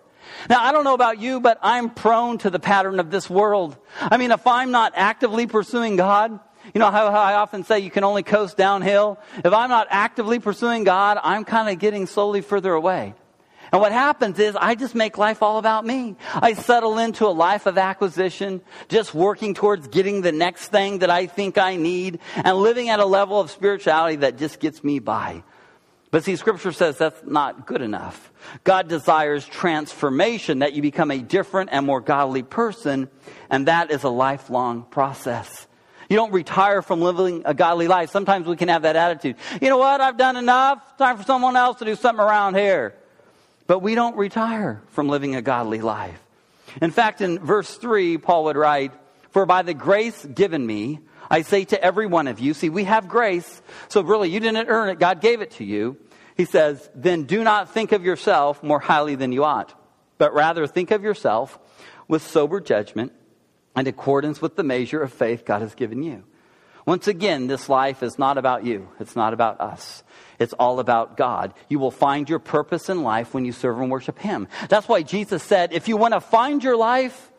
Now, 0.49 0.63
I 0.63 0.73
don't 0.73 0.85
know 0.85 0.95
about 0.95 1.21
you, 1.21 1.41
but 1.41 1.59
I'm 1.63 1.91
prone 1.91 2.39
to 2.39 2.51
the 2.51 2.59
pattern 2.59 3.01
of 3.01 3.11
this 3.11 3.29
world. 3.29 3.77
I 4.01 4.17
mean, 4.17 4.31
if 4.31 4.47
I'm 4.47 4.71
not 4.71 4.93
actively 4.97 5.47
pursuing 5.47 5.97
God, 5.97 6.39
you 6.75 6.79
know 6.79 6.91
how, 6.91 7.07
I 7.07 7.35
often 7.35 7.65
say 7.65 7.81
you 7.81 7.91
can 7.91 8.05
only 8.05 8.23
coast 8.23 8.57
downhill? 8.57 9.19
If 9.45 9.53
I'm 9.53 9.71
not 9.71 9.89
actively 9.91 10.39
pursuing 10.39 10.85
God, 10.85 11.19
I'm 11.23 11.45
kind 11.45 11.69
of 11.69 11.79
getting 11.79 12.07
slowly 12.07 12.43
further 12.43 12.73
away. 12.73 13.15
And 13.73 13.81
what 13.81 13.93
happens 13.93 14.39
is 14.39 14.57
I 14.57 14.75
just 14.75 14.95
make 14.95 15.17
life 15.17 15.43
all 15.43 15.59
about 15.59 15.87
me. 15.87 16.17
I 16.35 16.55
settle 16.55 16.99
into 16.99 17.27
a 17.27 17.31
life 17.31 17.67
of 17.67 17.79
acquisition, 17.79 18.63
just 18.89 19.15
working 19.15 19.55
towards 19.55 19.87
getting 19.89 20.23
the 20.23 20.33
next 20.33 20.69
thing 20.69 21.01
that 21.01 21.11
I 21.11 21.27
think 21.27 21.57
I 21.57 21.77
need 21.77 22.19
and 22.35 22.57
living 22.57 22.89
at 22.89 22.99
a 22.99 23.07
level 23.07 23.39
of 23.39 23.51
spirituality 23.51 24.17
that 24.17 24.39
just 24.39 24.59
gets 24.59 24.83
me 24.83 24.99
by. 24.99 25.45
But 26.11 26.25
see, 26.25 26.35
scripture 26.37 26.73
says 26.73 26.99
that's 26.99 27.23
not 27.25 27.67
good 27.67 27.83
enough. 27.83 28.33
God 28.65 28.89
desires 28.89 29.47
transformation, 29.47 30.61
that 30.61 30.73
you 30.73 30.83
become 30.83 31.11
a 31.11 31.19
different 31.19 31.71
and 31.73 31.87
more 31.87 32.01
godly 32.01 32.43
person, 32.43 33.09
and 33.49 33.69
that 33.69 33.91
is 33.93 34.03
a 34.03 34.09
lifelong 34.09 34.83
process. 34.83 35.69
You 36.09 36.17
don't 36.17 36.33
retire 36.33 36.83
from 36.83 37.01
living 37.01 37.43
a 37.45 37.55
godly 37.55 37.87
life. 37.87 38.11
Sometimes 38.11 38.49
we 38.49 38.57
can 38.57 38.69
have 38.69 38.83
that 38.83 38.97
attitude. 38.97 39.37
You 39.63 39.69
know 39.69 39.79
what? 39.79 40.01
I've 40.01 40.17
done 40.17 40.37
enough. 40.37 40.97
Time 40.99 41.17
for 41.17 41.23
someone 41.23 41.55
else 41.55 41.79
to 41.79 41.85
do 41.85 41.95
something 41.95 42.25
around 42.25 42.57
here. 42.57 42.95
But 43.69 43.79
we 43.79 43.95
don't 43.95 44.17
retire 44.17 44.83
from 44.89 45.09
living 45.09 45.37
a 45.37 45.43
godly 45.43 45.81
life. 45.81 46.21
In 46.83 46.91
fact, 46.91 47.21
in 47.21 47.39
verse 47.39 47.77
3, 47.77 48.19
Paul 48.19 48.45
would 48.45 48.57
write, 48.57 48.93
For 49.31 49.47
by 49.47 49.63
the 49.63 49.75
grace 49.75 50.27
given 50.27 50.67
me, 50.67 50.99
I 51.31 51.43
say 51.43 51.65
to 51.67 51.83
every 51.83 52.07
one 52.07 52.27
of 52.27 52.41
you, 52.41 52.55
see, 52.55 52.69
we 52.69 52.85
have 52.85 53.09
grace, 53.09 53.63
so 53.89 54.03
really 54.03 54.29
you 54.31 54.41
didn't 54.41 54.69
earn 54.69 54.89
it, 54.89 54.99
God 54.99 55.21
gave 55.21 55.41
it 55.41 55.53
to 55.53 55.65
you. 55.65 55.97
He 56.37 56.45
says, 56.45 56.91
then 56.95 57.25
do 57.25 57.45
not 57.45 57.73
think 57.73 57.93
of 57.93 58.05
yourself 58.05 58.63
more 58.63 58.81
highly 58.81 59.15
than 59.15 59.31
you 59.31 59.45
ought, 59.45 59.79
but 60.19 60.35
rather 60.35 60.67
think 60.67 60.91
of 60.91 61.03
yourself 61.05 61.59
with 62.09 62.23
sober 62.23 62.61
judgment 62.61 63.13
and 63.77 63.87
in 63.87 63.95
accordance 63.95 64.43
with 64.43 64.57
the 64.57 64.65
measure 64.65 65.01
of 65.03 65.13
faith 65.13 65.45
God 65.45 65.63
has 65.63 65.75
given 65.75 66.03
you. 66.03 66.25
Once 66.87 67.07
again, 67.07 67.47
this 67.47 67.69
life 67.69 68.03
is 68.03 68.19
not 68.19 68.39
about 68.39 68.65
you. 68.65 68.89
It's 68.99 69.15
not 69.15 69.33
about 69.33 69.61
us. 69.61 70.03
It's 70.39 70.55
all 70.55 70.81
about 70.81 71.17
God. 71.17 71.55
You 71.69 71.79
will 71.79 71.91
find 71.91 72.29
your 72.29 72.39
purpose 72.39 72.89
in 72.89 73.03
life 73.03 73.35
when 73.35 73.45
you 73.45 73.53
serve 73.53 73.79
and 73.79 73.91
worship 73.91 74.19
Him. 74.19 74.49
That's 74.69 74.89
why 74.89 75.03
Jesus 75.03 75.43
said, 75.43 75.73
if 75.73 75.87
you 75.87 75.97
want 75.97 76.15
to 76.15 76.21
find 76.21 76.65
your 76.65 76.77
life, 76.77 77.31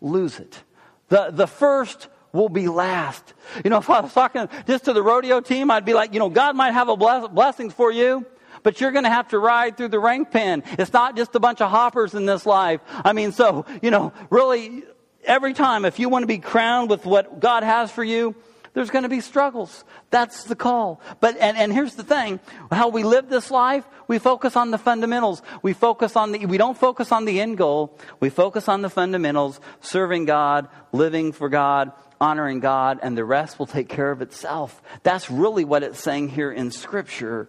lose 0.00 0.40
it. 0.40 0.62
The, 1.08 1.30
the 1.30 1.46
first 1.46 2.08
will 2.32 2.48
be 2.48 2.68
last. 2.68 3.34
You 3.64 3.70
know, 3.70 3.78
if 3.78 3.90
I 3.90 4.00
was 4.00 4.12
talking 4.12 4.48
just 4.66 4.84
to 4.84 4.92
the 4.92 5.02
rodeo 5.02 5.40
team, 5.40 5.70
I'd 5.70 5.84
be 5.84 5.94
like, 5.94 6.12
you 6.12 6.18
know, 6.18 6.28
God 6.28 6.56
might 6.56 6.72
have 6.72 6.88
a 6.88 6.96
bless- 6.96 7.28
blessings 7.28 7.72
for 7.72 7.90
you, 7.90 8.26
but 8.62 8.80
you're 8.80 8.92
going 8.92 9.04
to 9.04 9.10
have 9.10 9.28
to 9.28 9.38
ride 9.38 9.76
through 9.76 9.88
the 9.88 10.00
rank 10.00 10.30
pen. 10.30 10.62
It's 10.78 10.92
not 10.92 11.16
just 11.16 11.34
a 11.34 11.40
bunch 11.40 11.60
of 11.60 11.70
hoppers 11.70 12.14
in 12.14 12.26
this 12.26 12.46
life. 12.46 12.80
I 12.88 13.12
mean, 13.12 13.32
so, 13.32 13.66
you 13.82 13.90
know, 13.90 14.12
really, 14.30 14.82
every 15.24 15.54
time, 15.54 15.84
if 15.84 15.98
you 15.98 16.08
want 16.08 16.22
to 16.22 16.26
be 16.26 16.38
crowned 16.38 16.90
with 16.90 17.06
what 17.06 17.40
God 17.40 17.62
has 17.62 17.90
for 17.90 18.04
you, 18.04 18.34
there's 18.74 18.90
going 18.90 19.02
to 19.02 19.08
be 19.08 19.20
struggles. 19.20 19.84
That's 20.10 20.44
the 20.44 20.54
call. 20.54 21.00
But, 21.20 21.36
and, 21.38 21.56
and 21.56 21.72
here's 21.72 21.94
the 21.94 22.04
thing. 22.04 22.38
How 22.70 22.88
we 22.88 23.02
live 23.02 23.28
this 23.28 23.50
life, 23.50 23.84
we 24.06 24.18
focus 24.18 24.54
on 24.54 24.70
the 24.70 24.78
fundamentals. 24.78 25.42
We 25.62 25.72
focus 25.72 26.14
on 26.14 26.32
the, 26.32 26.46
we 26.46 26.58
don't 26.58 26.78
focus 26.78 27.10
on 27.10 27.24
the 27.24 27.40
end 27.40 27.58
goal. 27.58 27.98
We 28.20 28.30
focus 28.30 28.68
on 28.68 28.82
the 28.82 28.90
fundamentals, 28.90 29.60
serving 29.80 30.26
God, 30.26 30.68
living 30.92 31.32
for 31.32 31.48
God, 31.48 31.92
honoring 32.20 32.60
God, 32.60 33.00
and 33.02 33.16
the 33.16 33.24
rest 33.24 33.58
will 33.58 33.66
take 33.66 33.88
care 33.88 34.10
of 34.10 34.22
itself. 34.22 34.82
That's 35.02 35.30
really 35.30 35.64
what 35.64 35.82
it's 35.82 36.00
saying 36.00 36.30
here 36.30 36.50
in 36.50 36.70
Scripture. 36.70 37.48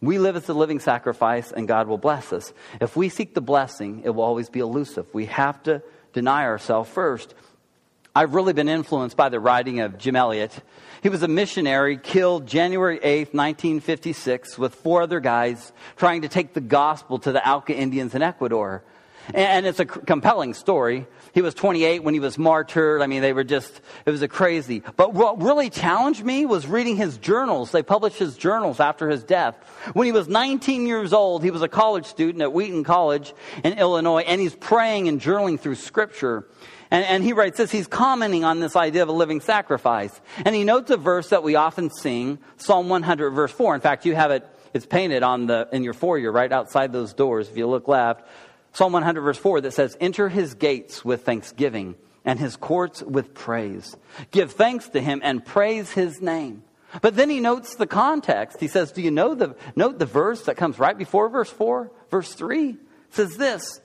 We 0.00 0.18
live 0.18 0.36
as 0.36 0.48
a 0.48 0.54
living 0.54 0.80
sacrifice, 0.80 1.52
and 1.52 1.68
God 1.68 1.86
will 1.86 1.98
bless 1.98 2.32
us. 2.32 2.52
If 2.80 2.96
we 2.96 3.08
seek 3.08 3.34
the 3.34 3.40
blessing, 3.40 4.02
it 4.04 4.10
will 4.10 4.22
always 4.22 4.48
be 4.48 4.60
elusive. 4.60 5.06
We 5.12 5.26
have 5.26 5.62
to 5.64 5.82
deny 6.12 6.44
ourselves 6.44 6.88
first. 6.90 7.34
I've 8.14 8.34
really 8.34 8.52
been 8.52 8.68
influenced 8.68 9.16
by 9.16 9.28
the 9.28 9.38
writing 9.38 9.80
of 9.80 9.96
Jim 9.96 10.16
Elliot. 10.16 10.58
He 11.02 11.08
was 11.08 11.22
a 11.22 11.28
missionary 11.28 11.96
killed 11.96 12.46
January 12.46 12.98
8th, 12.98 13.34
1956, 13.34 14.58
with 14.58 14.74
four 14.74 15.02
other 15.02 15.20
guys 15.20 15.72
trying 15.96 16.22
to 16.22 16.28
take 16.28 16.52
the 16.52 16.60
gospel 16.60 17.18
to 17.20 17.30
the 17.30 17.48
Auca 17.48 17.74
Indians 17.74 18.14
in 18.14 18.22
Ecuador. 18.22 18.82
And 19.34 19.66
it's 19.66 19.80
a 19.80 19.84
compelling 19.84 20.54
story. 20.54 21.06
He 21.32 21.42
was 21.42 21.54
28 21.54 22.02
when 22.02 22.14
he 22.14 22.20
was 22.20 22.38
martyred. 22.38 23.02
I 23.02 23.06
mean, 23.06 23.22
they 23.22 23.32
were 23.32 23.44
just, 23.44 23.80
it 24.04 24.10
was 24.10 24.22
a 24.22 24.28
crazy. 24.28 24.82
But 24.96 25.14
what 25.14 25.40
really 25.40 25.70
challenged 25.70 26.24
me 26.24 26.46
was 26.46 26.66
reading 26.66 26.96
his 26.96 27.18
journals. 27.18 27.70
They 27.70 27.82
published 27.82 28.18
his 28.18 28.36
journals 28.36 28.80
after 28.80 29.08
his 29.08 29.22
death. 29.22 29.56
When 29.92 30.06
he 30.06 30.12
was 30.12 30.28
19 30.28 30.86
years 30.86 31.12
old, 31.12 31.44
he 31.44 31.50
was 31.50 31.62
a 31.62 31.68
college 31.68 32.06
student 32.06 32.42
at 32.42 32.52
Wheaton 32.52 32.84
College 32.84 33.32
in 33.62 33.78
Illinois, 33.78 34.22
and 34.22 34.40
he's 34.40 34.54
praying 34.54 35.08
and 35.08 35.20
journaling 35.20 35.58
through 35.58 35.76
scripture. 35.76 36.46
And, 36.90 37.04
and 37.04 37.24
he 37.24 37.32
writes 37.32 37.58
this, 37.58 37.70
he's 37.70 37.86
commenting 37.86 38.44
on 38.44 38.60
this 38.60 38.74
idea 38.74 39.02
of 39.02 39.08
a 39.08 39.12
living 39.12 39.40
sacrifice. 39.40 40.20
And 40.44 40.54
he 40.54 40.64
notes 40.64 40.90
a 40.90 40.96
verse 40.96 41.28
that 41.28 41.42
we 41.42 41.54
often 41.54 41.90
sing, 41.90 42.38
Psalm 42.56 42.88
100, 42.88 43.30
verse 43.30 43.52
4. 43.52 43.76
In 43.76 43.80
fact, 43.80 44.04
you 44.04 44.14
have 44.16 44.32
it, 44.32 44.46
it's 44.74 44.86
painted 44.86 45.22
on 45.22 45.46
the, 45.46 45.68
in 45.72 45.84
your 45.84 45.94
foyer 45.94 46.32
right 46.32 46.50
outside 46.50 46.92
those 46.92 47.12
doors 47.12 47.48
if 47.48 47.56
you 47.56 47.68
look 47.68 47.86
left. 47.86 48.26
Psalm 48.72 48.92
100, 48.92 49.20
verse 49.20 49.38
4, 49.38 49.62
that 49.62 49.74
says, 49.74 49.96
Enter 50.00 50.28
his 50.28 50.54
gates 50.54 51.04
with 51.04 51.24
thanksgiving 51.24 51.96
and 52.24 52.38
his 52.38 52.56
courts 52.56 53.02
with 53.02 53.34
praise. 53.34 53.96
Give 54.30 54.50
thanks 54.50 54.88
to 54.90 55.00
him 55.00 55.20
and 55.24 55.44
praise 55.44 55.92
his 55.92 56.20
name. 56.20 56.62
But 57.02 57.16
then 57.16 57.30
he 57.30 57.40
notes 57.40 57.76
the 57.76 57.86
context. 57.86 58.60
He 58.60 58.68
says, 58.68 58.92
Do 58.92 59.02
you 59.02 59.10
know 59.10 59.34
the, 59.34 59.56
note 59.76 59.98
the 59.98 60.06
verse 60.06 60.42
that 60.42 60.56
comes 60.56 60.78
right 60.78 60.96
before 60.96 61.28
verse 61.28 61.50
4? 61.50 61.90
Verse 62.10 62.34
3 62.34 62.76
says 63.10 63.36
this 63.36 63.80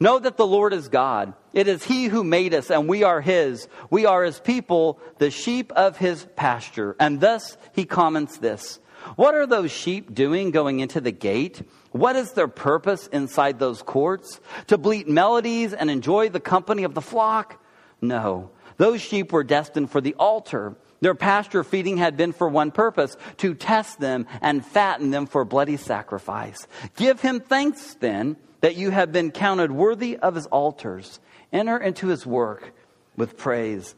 Know 0.00 0.18
that 0.18 0.36
the 0.36 0.46
Lord 0.46 0.72
is 0.72 0.88
God. 0.88 1.34
It 1.52 1.66
is 1.66 1.84
He 1.84 2.06
who 2.06 2.22
made 2.22 2.54
us, 2.54 2.70
and 2.70 2.88
we 2.88 3.02
are 3.02 3.20
His. 3.20 3.68
We 3.90 4.06
are 4.06 4.22
His 4.22 4.38
people, 4.38 5.00
the 5.18 5.30
sheep 5.30 5.72
of 5.72 5.96
His 5.96 6.26
pasture. 6.36 6.94
And 7.00 7.20
thus 7.20 7.56
He 7.72 7.84
comments 7.84 8.38
this 8.38 8.78
What 9.16 9.34
are 9.34 9.46
those 9.46 9.70
sheep 9.70 10.14
doing 10.14 10.50
going 10.50 10.80
into 10.80 11.00
the 11.00 11.12
gate? 11.12 11.62
What 11.92 12.16
is 12.16 12.32
their 12.32 12.48
purpose 12.48 13.06
inside 13.08 13.58
those 13.58 13.82
courts? 13.82 14.40
To 14.68 14.78
bleat 14.78 15.08
melodies 15.08 15.72
and 15.72 15.90
enjoy 15.90 16.28
the 16.28 16.40
company 16.40 16.84
of 16.84 16.94
the 16.94 17.00
flock? 17.00 17.62
No. 18.00 18.50
Those 18.76 19.00
sheep 19.00 19.32
were 19.32 19.44
destined 19.44 19.90
for 19.90 20.00
the 20.00 20.14
altar. 20.14 20.76
Their 21.00 21.14
pasture 21.14 21.64
feeding 21.64 21.96
had 21.96 22.16
been 22.16 22.32
for 22.32 22.48
one 22.48 22.70
purpose 22.70 23.16
to 23.38 23.54
test 23.54 24.00
them 24.00 24.26
and 24.40 24.64
fatten 24.64 25.10
them 25.10 25.26
for 25.26 25.44
bloody 25.44 25.76
sacrifice. 25.76 26.66
Give 26.96 27.20
him 27.20 27.40
thanks 27.40 27.94
then 27.94 28.36
that 28.60 28.76
you 28.76 28.90
have 28.90 29.12
been 29.12 29.30
counted 29.30 29.70
worthy 29.70 30.16
of 30.16 30.34
his 30.34 30.46
altars. 30.46 31.20
Enter 31.52 31.78
into 31.78 32.08
his 32.08 32.26
work 32.26 32.72
with 33.16 33.36
praise. 33.36 33.94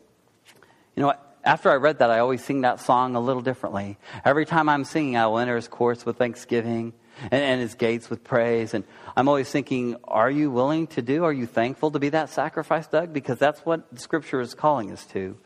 You 0.97 1.03
know, 1.03 1.15
after 1.45 1.71
I 1.71 1.77
read 1.77 1.99
that, 1.99 2.11
I 2.11 2.19
always 2.19 2.45
sing 2.45 2.63
that 2.63 2.81
song 2.81 3.17
a 3.17 3.21
little 3.21 3.43
differently. 3.43 3.99
Every 4.25 4.45
time 4.45 4.69
I'm 4.69 4.85
singing, 4.85 5.17
I 5.17 5.27
will 5.27 5.39
enter 5.39 5.57
his 5.57 5.69
courts 5.69 6.05
with 6.05 6.17
thanksgiving 6.17 6.93
and, 7.23 7.33
and 7.33 7.61
his 7.61 7.75
gates 7.75 8.11
with 8.11 8.25
praise. 8.25 8.75
And 8.75 8.85
I'm 9.17 9.29
always 9.29 9.51
thinking, 9.51 9.97
are 10.05 10.31
you 10.31 10.51
willing 10.51 10.87
to 10.89 11.03
do? 11.03 11.25
Are 11.25 11.33
you 11.33 11.47
thankful 11.47 11.91
to 11.93 11.99
be 11.99 12.11
that 12.11 12.31
sacrifice, 12.31 12.87
Doug? 12.87 13.13
Because 13.13 13.39
that's 13.39 13.61
what 13.61 13.99
Scripture 13.99 14.41
is 14.41 14.55
calling 14.55 14.91
us 14.91 15.05
to. 15.07 15.37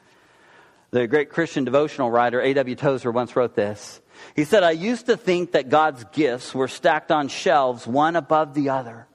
The 0.90 1.07
great 1.07 1.30
Christian 1.30 1.64
devotional 1.64 2.11
writer 2.11 2.40
A.W. 2.40 2.76
Tozer 2.76 3.11
once 3.11 3.35
wrote 3.35 3.57
this. 3.57 4.00
He 4.37 4.44
said, 4.44 4.62
I 4.62 4.70
used 4.70 5.07
to 5.07 5.16
think 5.16 5.52
that 5.52 5.68
God's 5.68 6.04
gifts 6.12 6.54
were 6.54 6.68
stacked 6.68 7.11
on 7.11 7.28
shelves, 7.28 7.87
one 7.87 8.14
above 8.14 8.54
the 8.54 8.70
other. 8.70 9.09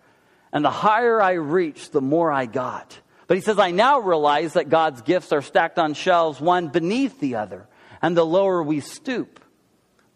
And 0.52 0.66
the 0.66 0.72
higher 0.72 1.22
I 1.22 1.34
reached, 1.34 1.92
the 1.92 2.02
more 2.02 2.32
I 2.32 2.48
got. 2.48 3.00
But 3.30 3.38
he 3.38 3.42
says, 3.42 3.60
I 3.60 3.70
now 3.70 4.00
realize 4.00 4.54
that 4.54 4.70
God's 4.70 5.04
gifts 5.04 5.32
are 5.32 5.44
stacked 5.44 5.78
on 5.78 5.94
shelves, 5.94 6.42
one 6.42 6.70
beneath 6.70 7.20
the 7.20 7.36
other. 7.36 7.68
And 8.02 8.18
the 8.18 8.26
lower 8.26 8.64
we 8.64 8.80
stoop, 8.80 9.40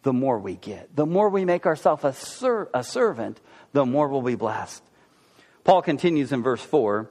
the 0.02 0.12
more 0.12 0.40
we 0.40 0.56
get. 0.56 0.96
The 0.96 1.06
more 1.06 1.30
we 1.30 1.46
make 1.46 1.68
ourselves 1.68 2.04
a, 2.04 2.14
ser- 2.14 2.72
a 2.74 2.84
servant, 2.84 3.40
the 3.72 3.86
more 3.86 4.08
we'll 4.08 4.24
be 4.24 4.34
blessed. 4.34 4.82
Paul 5.64 5.84
continues 5.84 6.32
in 6.32 6.42
verse 6.42 6.64
4. 6.64 7.08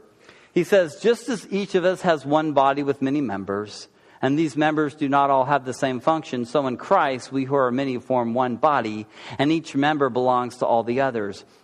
He 0.52 0.64
says, 0.64 0.96
Just 1.00 1.28
as 1.28 1.46
each 1.52 1.76
of 1.76 1.84
us 1.84 2.02
has 2.02 2.26
one 2.26 2.52
body 2.52 2.82
with 2.82 3.00
many 3.00 3.20
members, 3.20 3.86
and 4.20 4.36
these 4.36 4.56
members 4.56 4.96
do 4.96 5.08
not 5.08 5.30
all 5.30 5.44
have 5.44 5.64
the 5.64 5.72
same 5.72 6.00
function. 6.00 6.46
So 6.46 6.66
in 6.66 6.78
Christ, 6.78 7.30
we 7.30 7.44
who 7.44 7.54
are 7.54 7.70
many 7.70 7.96
form 7.98 8.34
one 8.34 8.56
body, 8.56 9.06
and 9.38 9.52
each 9.52 9.76
member 9.76 10.10
belongs 10.10 10.56
to 10.56 10.66
all 10.66 10.82
the 10.82 11.02
others. 11.02 11.44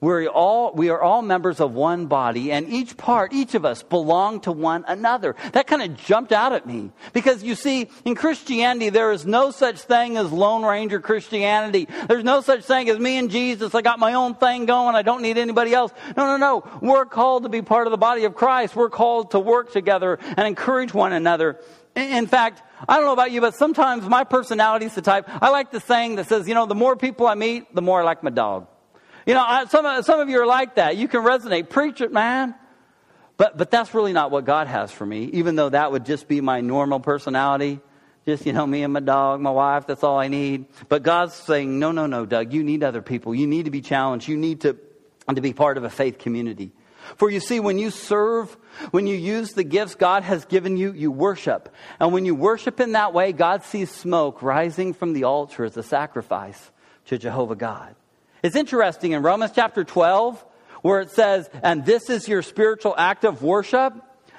We're 0.00 0.28
all, 0.28 0.72
we 0.74 0.90
are 0.90 1.02
all 1.02 1.22
members 1.22 1.58
of 1.58 1.72
one 1.72 2.06
body, 2.06 2.52
and 2.52 2.68
each 2.68 2.96
part, 2.96 3.32
each 3.32 3.56
of 3.56 3.64
us, 3.64 3.82
belong 3.82 4.40
to 4.42 4.52
one 4.52 4.84
another. 4.86 5.34
That 5.54 5.66
kind 5.66 5.82
of 5.82 5.96
jumped 5.96 6.30
out 6.30 6.52
at 6.52 6.66
me. 6.66 6.92
Because 7.12 7.42
you 7.42 7.56
see, 7.56 7.88
in 8.04 8.14
Christianity, 8.14 8.90
there 8.90 9.10
is 9.10 9.26
no 9.26 9.50
such 9.50 9.80
thing 9.80 10.16
as 10.16 10.30
Lone 10.30 10.64
Ranger 10.64 11.00
Christianity. 11.00 11.88
There's 12.06 12.22
no 12.22 12.42
such 12.42 12.64
thing 12.64 12.88
as 12.88 12.98
me 13.00 13.16
and 13.16 13.28
Jesus. 13.28 13.74
I 13.74 13.82
got 13.82 13.98
my 13.98 14.14
own 14.14 14.36
thing 14.36 14.66
going. 14.66 14.94
I 14.94 15.02
don't 15.02 15.20
need 15.20 15.36
anybody 15.36 15.74
else. 15.74 15.90
No, 16.16 16.26
no, 16.26 16.36
no. 16.36 16.78
We're 16.80 17.04
called 17.04 17.42
to 17.42 17.48
be 17.48 17.62
part 17.62 17.88
of 17.88 17.90
the 17.90 17.98
body 17.98 18.24
of 18.24 18.36
Christ. 18.36 18.76
We're 18.76 18.90
called 18.90 19.32
to 19.32 19.40
work 19.40 19.72
together 19.72 20.20
and 20.22 20.46
encourage 20.46 20.94
one 20.94 21.12
another. 21.12 21.58
In 21.96 22.28
fact, 22.28 22.62
I 22.88 22.98
don't 22.98 23.06
know 23.06 23.12
about 23.12 23.32
you, 23.32 23.40
but 23.40 23.56
sometimes 23.56 24.08
my 24.08 24.22
personality 24.22 24.86
is 24.86 24.94
the 24.94 25.02
type, 25.02 25.28
I 25.42 25.50
like 25.50 25.72
the 25.72 25.80
saying 25.80 26.14
that 26.16 26.28
says, 26.28 26.46
you 26.46 26.54
know, 26.54 26.66
the 26.66 26.76
more 26.76 26.94
people 26.94 27.26
I 27.26 27.34
meet, 27.34 27.74
the 27.74 27.82
more 27.82 28.00
I 28.00 28.04
like 28.04 28.22
my 28.22 28.30
dog. 28.30 28.68
You 29.28 29.34
know, 29.34 29.44
I, 29.46 29.66
some, 29.66 30.02
some 30.04 30.20
of 30.20 30.30
you 30.30 30.40
are 30.40 30.46
like 30.46 30.76
that. 30.76 30.96
You 30.96 31.06
can 31.06 31.22
resonate. 31.22 31.68
Preach 31.68 32.00
it, 32.00 32.10
man. 32.10 32.54
But, 33.36 33.58
but 33.58 33.70
that's 33.70 33.92
really 33.92 34.14
not 34.14 34.30
what 34.30 34.46
God 34.46 34.68
has 34.68 34.90
for 34.90 35.04
me, 35.04 35.24
even 35.34 35.54
though 35.54 35.68
that 35.68 35.92
would 35.92 36.06
just 36.06 36.28
be 36.28 36.40
my 36.40 36.62
normal 36.62 36.98
personality. 36.98 37.80
Just, 38.24 38.46
you 38.46 38.54
know, 38.54 38.66
me 38.66 38.84
and 38.84 38.94
my 38.94 39.00
dog, 39.00 39.42
my 39.42 39.50
wife, 39.50 39.86
that's 39.86 40.02
all 40.02 40.18
I 40.18 40.28
need. 40.28 40.64
But 40.88 41.02
God's 41.02 41.34
saying, 41.34 41.78
no, 41.78 41.92
no, 41.92 42.06
no, 42.06 42.24
Doug, 42.24 42.54
you 42.54 42.64
need 42.64 42.82
other 42.82 43.02
people. 43.02 43.34
You 43.34 43.46
need 43.46 43.66
to 43.66 43.70
be 43.70 43.82
challenged. 43.82 44.28
You 44.28 44.38
need 44.38 44.62
to, 44.62 44.78
to 45.32 45.40
be 45.42 45.52
part 45.52 45.76
of 45.76 45.84
a 45.84 45.90
faith 45.90 46.18
community. 46.18 46.72
For 47.16 47.30
you 47.30 47.40
see, 47.40 47.60
when 47.60 47.78
you 47.78 47.90
serve, 47.90 48.56
when 48.92 49.06
you 49.06 49.14
use 49.14 49.52
the 49.52 49.62
gifts 49.62 49.94
God 49.94 50.22
has 50.22 50.46
given 50.46 50.78
you, 50.78 50.94
you 50.94 51.10
worship. 51.10 51.68
And 52.00 52.14
when 52.14 52.24
you 52.24 52.34
worship 52.34 52.80
in 52.80 52.92
that 52.92 53.12
way, 53.12 53.32
God 53.32 53.62
sees 53.62 53.90
smoke 53.90 54.42
rising 54.42 54.94
from 54.94 55.12
the 55.12 55.24
altar 55.24 55.66
as 55.66 55.76
a 55.76 55.82
sacrifice 55.82 56.70
to 57.08 57.18
Jehovah 57.18 57.56
God. 57.56 57.94
It's 58.42 58.56
interesting 58.56 59.12
in 59.12 59.22
Romans 59.22 59.52
chapter 59.54 59.84
12, 59.84 60.44
where 60.82 61.00
it 61.00 61.10
says, 61.10 61.50
and 61.62 61.84
this 61.84 62.08
is 62.08 62.28
your 62.28 62.42
spiritual 62.42 62.94
act 62.96 63.24
of 63.24 63.42
worship. 63.42 63.94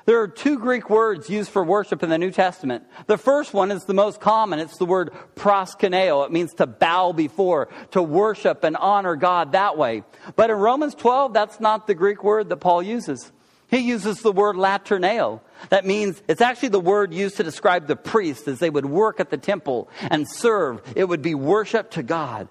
There 0.06 0.22
are 0.22 0.28
two 0.28 0.58
Greek 0.58 0.90
words 0.90 1.30
used 1.30 1.52
for 1.52 1.64
worship 1.64 2.02
in 2.02 2.10
the 2.10 2.18
New 2.18 2.32
Testament. 2.32 2.86
The 3.08 3.18
first 3.18 3.54
one 3.54 3.72
is 3.72 3.84
the 3.84 3.94
most 3.94 4.20
common. 4.20 4.60
It's 4.60 4.78
the 4.78 4.86
word 4.86 5.12
proskuneo. 5.36 6.26
It 6.26 6.32
means 6.32 6.54
to 6.56 6.66
bow 6.66 7.12
before, 7.12 7.68
to 7.92 8.02
worship 8.02 8.64
and 8.64 8.76
honor 8.78 9.16
God 9.16 9.52
that 9.52 9.78
way. 9.78 10.04
But 10.36 10.50
in 10.50 10.56
Romans 10.56 10.96
12, 10.96 11.34
that's 11.34 11.60
not 11.60 11.86
the 11.86 11.94
Greek 11.94 12.24
word 12.24 12.50
that 12.50 12.58
Paul 12.58 12.82
uses. 12.82 13.32
He 13.68 13.80
uses 13.80 14.22
the 14.22 14.32
word 14.32 14.56
laterneo. 14.56 15.42
That 15.70 15.86
means 15.86 16.24
it's 16.28 16.42
actually 16.42 16.70
the 16.70 16.80
word 16.80 17.14
used 17.14 17.38
to 17.38 17.44
describe 17.44 17.86
the 17.86 17.96
priests 17.96 18.48
as 18.48 18.58
they 18.58 18.70
would 18.72 18.88
work 18.88 19.20
at 19.20 19.30
the 19.30 19.38
temple 19.38 19.90
and 20.10 20.26
serve. 20.28 20.82
It 20.96 21.04
would 21.04 21.22
be 21.22 21.36
worship 21.36 21.92
to 21.92 22.02
God. 22.02 22.48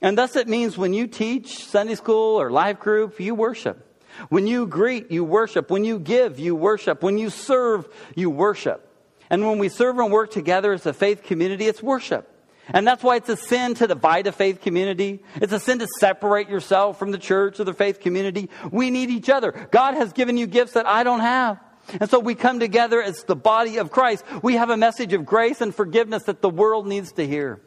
And 0.00 0.16
thus 0.16 0.36
it 0.36 0.48
means 0.48 0.78
when 0.78 0.92
you 0.92 1.06
teach 1.06 1.64
Sunday 1.64 1.96
school 1.96 2.40
or 2.40 2.50
life 2.50 2.78
group, 2.78 3.18
you 3.18 3.34
worship. 3.34 3.84
When 4.28 4.46
you 4.46 4.66
greet, 4.66 5.10
you 5.10 5.24
worship. 5.24 5.70
When 5.70 5.84
you 5.84 5.98
give, 5.98 6.38
you 6.38 6.54
worship. 6.54 7.02
When 7.02 7.18
you 7.18 7.30
serve, 7.30 7.88
you 8.14 8.30
worship. 8.30 8.84
And 9.30 9.46
when 9.46 9.58
we 9.58 9.68
serve 9.68 9.98
and 9.98 10.10
work 10.10 10.30
together 10.30 10.72
as 10.72 10.86
a 10.86 10.92
faith 10.92 11.22
community, 11.22 11.66
it's 11.66 11.82
worship. 11.82 12.34
And 12.68 12.86
that's 12.86 13.02
why 13.02 13.16
it's 13.16 13.28
a 13.28 13.36
sin 13.36 13.74
to 13.76 13.86
divide 13.86 14.26
a 14.26 14.32
faith 14.32 14.60
community. 14.60 15.22
It's 15.36 15.52
a 15.52 15.60
sin 15.60 15.78
to 15.78 15.88
separate 15.98 16.48
yourself 16.48 16.98
from 16.98 17.12
the 17.12 17.18
church 17.18 17.60
or 17.60 17.64
the 17.64 17.72
faith 17.72 18.00
community. 18.00 18.50
We 18.70 18.90
need 18.90 19.10
each 19.10 19.30
other. 19.30 19.52
God 19.70 19.94
has 19.94 20.12
given 20.12 20.36
you 20.36 20.46
gifts 20.46 20.72
that 20.72 20.86
I 20.86 21.02
don't 21.02 21.20
have. 21.20 21.58
And 22.00 22.10
so 22.10 22.18
we 22.18 22.34
come 22.34 22.60
together 22.60 23.02
as 23.02 23.24
the 23.24 23.36
body 23.36 23.78
of 23.78 23.90
Christ. 23.90 24.24
We 24.42 24.56
have 24.56 24.68
a 24.68 24.76
message 24.76 25.14
of 25.14 25.24
grace 25.24 25.62
and 25.62 25.74
forgiveness 25.74 26.24
that 26.24 26.42
the 26.42 26.50
world 26.50 26.86
needs 26.86 27.12
to 27.12 27.26
hear. 27.26 27.62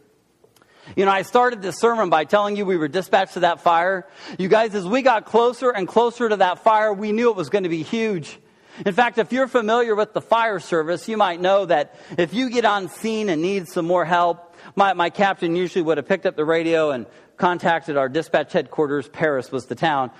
You 0.96 1.06
know, 1.06 1.12
I 1.12 1.22
started 1.22 1.62
this 1.62 1.80
sermon 1.80 2.10
by 2.10 2.26
telling 2.26 2.58
you 2.58 2.66
we 2.66 2.76
were 2.76 2.90
dispatched 2.90 3.36
to 3.36 3.42
that 3.42 3.62
fire. 3.62 4.06
You 4.38 4.50
guys, 4.50 4.76
as 4.76 4.86
we 4.86 5.02
got 5.02 5.26
closer 5.26 5.70
and 5.70 5.88
closer 5.88 6.28
to 6.28 6.36
that 6.38 6.60
fire, 6.60 6.94
we 6.94 7.14
knew 7.14 7.30
it 7.30 7.36
was 7.36 7.50
going 7.50 7.64
to 7.64 7.70
be 7.70 7.84
huge. 7.84 8.38
In 8.86 8.94
fact, 8.94 9.18
if 9.18 9.32
you're 9.32 9.48
familiar 9.48 9.96
with 9.96 10.14
the 10.14 10.22
fire 10.22 10.60
service, 10.60 11.08
you 11.08 11.16
might 11.16 11.40
know 11.40 11.66
that 11.66 11.96
if 12.18 12.34
you 12.34 12.50
get 12.50 12.66
on 12.66 12.90
scene 12.90 13.30
and 13.30 13.42
need 13.42 13.68
some 13.68 13.86
more 13.86 14.04
help, 14.04 14.56
my, 14.76 14.94
my 14.94 15.10
captain 15.10 15.56
usually 15.56 15.82
would 15.82 15.98
have 15.98 16.08
picked 16.08 16.26
up 16.26 16.36
the 16.36 16.46
radio 16.46 16.92
and 16.92 17.06
contacted 17.38 17.96
our 17.96 18.10
dispatch 18.10 18.52
headquarters. 18.54 19.08
Perris 19.08 19.52
was 19.52 19.68
the 19.68 19.76
town 19.76 20.12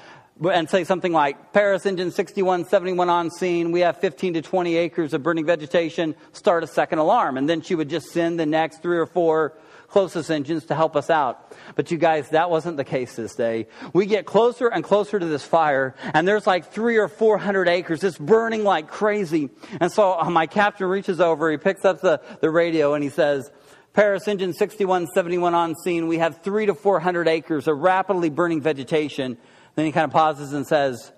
and 0.50 0.70
say 0.70 0.84
something 0.84 1.12
like 1.12 1.54
Perris 1.54 1.86
engine 1.86 2.12
6171 2.12 3.10
on 3.10 3.30
scene. 3.30 3.72
We 3.72 3.82
have 3.82 3.98
15 3.98 4.36
to 4.36 4.42
20 4.42 4.76
acres 4.76 5.14
of 5.14 5.22
burning 5.22 5.46
vegetation. 5.46 6.16
Start 6.34 6.64
a 6.64 6.68
second 6.68 7.00
alarm. 7.00 7.38
And 7.38 7.50
then 7.50 7.62
she 7.62 7.76
would 7.76 7.90
just 7.90 8.08
send 8.08 8.40
the 8.40 8.46
next 8.46 8.82
three 8.82 8.98
or 8.98 9.06
four 9.06 9.54
closest 9.92 10.32
engines 10.32 10.66
to 10.66 10.76
help 10.76 10.96
us 10.96 11.10
out. 11.10 11.54
But 11.76 11.92
you 11.92 11.98
guys, 11.98 12.30
that 12.30 12.50
wasn't 12.50 12.78
the 12.78 12.84
case 12.84 13.16
this 13.16 13.36
day. 13.36 13.68
We 13.94 14.06
get 14.06 14.26
closer 14.26 14.68
and 14.68 14.84
closer 14.84 15.20
to 15.20 15.26
this 15.26 15.44
fire, 15.44 15.96
and 16.14 16.28
there's 16.28 16.48
like 16.48 16.72
three 16.72 16.98
or 16.98 17.08
four 17.08 17.38
hundred 17.38 17.68
acres. 17.68 18.04
It's 18.04 18.18
burning 18.18 18.64
like 18.64 18.88
crazy. 18.88 19.50
And 19.80 19.92
so 19.92 20.18
uh, 20.18 20.30
my 20.30 20.48
captain 20.48 20.88
reaches 20.88 21.20
over, 21.20 21.52
he 21.52 21.58
picks 21.58 21.86
up 21.86 22.02
the, 22.02 22.22
the 22.40 22.50
radio, 22.50 22.94
and 22.94 23.04
he 23.04 23.10
says, 23.10 23.52
Perris 23.94 24.28
engine 24.28 24.54
6171 24.54 25.54
on 25.54 25.76
scene. 25.76 26.08
We 26.08 26.20
have 26.20 26.42
three 26.42 26.66
to 26.68 26.74
400 26.74 27.28
acres 27.28 27.68
of 27.68 27.78
rapidly 27.78 28.30
burning 28.30 28.62
vegetation. 28.62 29.38
Then 29.76 29.86
he 29.86 29.92
kind 29.92 30.06
of 30.06 30.12
pauses 30.12 30.54
and 30.54 30.66
says, 30.66 31.12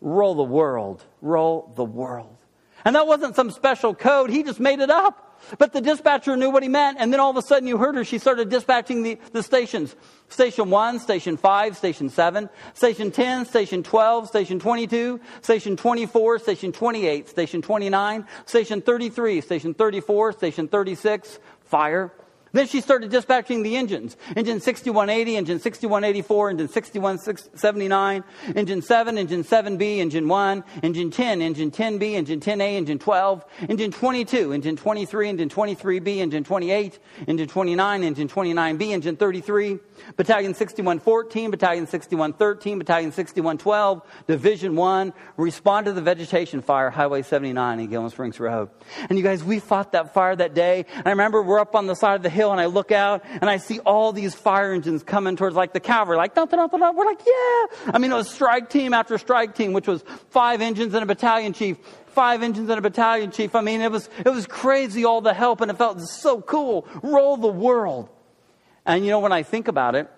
roll 0.00 0.36
the 0.36 0.44
world, 0.44 1.04
roll 1.20 1.72
the 1.74 1.84
world. 1.84 2.36
And 2.84 2.94
that 2.94 3.08
wasn't 3.08 3.34
some 3.34 3.50
special 3.50 3.94
code. 3.94 4.30
He 4.30 4.44
just 4.44 4.60
made 4.60 4.78
it 4.78 4.90
up. 4.90 5.29
But 5.58 5.72
the 5.72 5.80
dispatcher 5.80 6.36
knew 6.36 6.50
what 6.50 6.62
he 6.62 6.68
meant, 6.68 6.98
and 7.00 7.12
then 7.12 7.20
all 7.20 7.30
of 7.30 7.36
a 7.36 7.42
sudden 7.42 7.68
you 7.68 7.78
heard 7.78 7.96
her. 7.96 8.04
She 8.04 8.18
started 8.18 8.48
dispatching 8.48 9.02
the, 9.02 9.18
the 9.32 9.42
stations. 9.42 9.96
Station 10.28 10.70
1, 10.70 11.00
Station 11.00 11.36
5, 11.36 11.76
Station 11.76 12.08
7, 12.08 12.48
Station 12.74 13.10
10, 13.10 13.46
Station 13.46 13.82
12, 13.82 14.28
Station 14.28 14.60
22, 14.60 15.20
Station 15.42 15.76
24, 15.76 16.38
Station 16.38 16.72
28, 16.72 17.28
Station 17.28 17.62
29, 17.62 18.26
Station 18.46 18.80
33, 18.80 19.40
Station 19.40 19.74
34, 19.74 20.32
Station 20.32 20.68
36, 20.68 21.38
fire. 21.64 22.12
Then 22.52 22.66
she 22.66 22.80
started 22.80 23.10
dispatching 23.10 23.62
the 23.62 23.76
engines. 23.76 24.16
Engine 24.36 24.60
6180, 24.60 25.36
engine 25.36 25.60
6184, 25.60 26.50
engine 26.50 26.68
6179, 26.68 28.24
engine 28.56 28.82
7, 28.82 29.18
engine 29.18 29.44
7B, 29.44 29.98
engine 29.98 30.26
1, 30.26 30.64
engine 30.82 31.10
10, 31.10 31.42
engine 31.42 31.70
10B, 31.70 32.14
engine 32.14 32.40
10A, 32.40 32.74
engine 32.74 32.98
12, 32.98 33.44
engine 33.68 33.92
22, 33.92 34.52
engine 34.52 34.76
23, 34.76 35.28
engine 35.28 35.48
23B, 35.48 36.16
engine 36.16 36.42
28, 36.42 36.98
engine 37.28 37.48
29, 37.48 38.02
engine 38.02 38.28
29B, 38.28 38.90
engine 38.90 39.16
33, 39.16 39.78
battalion 40.16 40.52
6114, 40.54 41.50
battalion 41.50 41.86
6113, 41.86 42.78
battalion 42.78 43.12
6112, 43.12 44.02
division 44.26 44.74
1, 44.74 45.12
respond 45.36 45.86
to 45.86 45.92
the 45.92 46.02
vegetation 46.02 46.62
fire, 46.62 46.90
highway 46.90 47.22
79 47.22 47.78
in 47.78 47.86
Gilman 47.88 48.10
Springs 48.10 48.40
Road. 48.40 48.70
And 49.08 49.16
you 49.16 49.22
guys, 49.22 49.44
we 49.44 49.60
fought 49.60 49.92
that 49.92 50.12
fire 50.12 50.34
that 50.34 50.54
day. 50.54 50.84
And 50.94 51.06
I 51.06 51.10
remember 51.10 51.42
we're 51.42 51.60
up 51.60 51.76
on 51.76 51.86
the 51.86 51.94
side 51.94 52.16
of 52.16 52.22
the 52.22 52.30
hill 52.30 52.39
and 52.48 52.60
I 52.60 52.66
look 52.66 52.90
out 52.90 53.24
and 53.26 53.50
I 53.50 53.58
see 53.58 53.80
all 53.80 54.12
these 54.12 54.34
fire 54.34 54.72
engines 54.72 55.02
coming 55.02 55.36
towards 55.36 55.54
like 55.54 55.74
the 55.74 55.80
cavalry, 55.80 56.16
like, 56.16 56.34
dun, 56.34 56.48
dun, 56.48 56.68
dun, 56.68 56.96
we're 56.96 57.04
like, 57.04 57.20
yeah. 57.26 57.90
I 57.92 57.98
mean, 57.98 58.10
it 58.12 58.14
was 58.14 58.30
strike 58.30 58.70
team 58.70 58.94
after 58.94 59.18
strike 59.18 59.54
team, 59.54 59.72
which 59.72 59.86
was 59.86 60.02
five 60.30 60.62
engines 60.62 60.94
and 60.94 61.02
a 61.02 61.06
battalion 61.06 61.52
chief, 61.52 61.76
five 62.06 62.42
engines 62.42 62.70
and 62.70 62.78
a 62.78 62.82
battalion 62.82 63.30
chief. 63.30 63.54
I 63.54 63.60
mean, 63.60 63.82
it 63.82 63.92
was, 63.92 64.08
it 64.18 64.30
was 64.30 64.46
crazy, 64.46 65.04
all 65.04 65.20
the 65.20 65.34
help, 65.34 65.60
and 65.60 65.70
it 65.70 65.76
felt 65.76 66.00
so 66.00 66.40
cool. 66.40 66.88
Roll 67.02 67.36
the 67.36 67.48
world. 67.48 68.08
And 68.86 69.04
you 69.04 69.10
know, 69.10 69.20
when 69.20 69.32
I 69.32 69.42
think 69.42 69.68
about 69.68 69.94
it, 69.94 70.10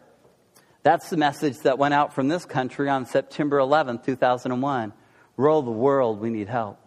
that's 0.83 1.11
the 1.11 1.17
message 1.17 1.59
that 1.61 1.79
went 1.79 1.95
out 1.95 2.15
from 2.15 2.29
this 2.29 2.45
country 2.45 2.89
on 2.89 3.07
September 3.07 3.59
11th, 3.59 4.05
2001. 4.05 4.93
Roll 5.37 5.63
the 5.63 5.71
world, 5.71 6.21
we 6.21 6.31
need 6.31 6.49
help. 6.49 6.79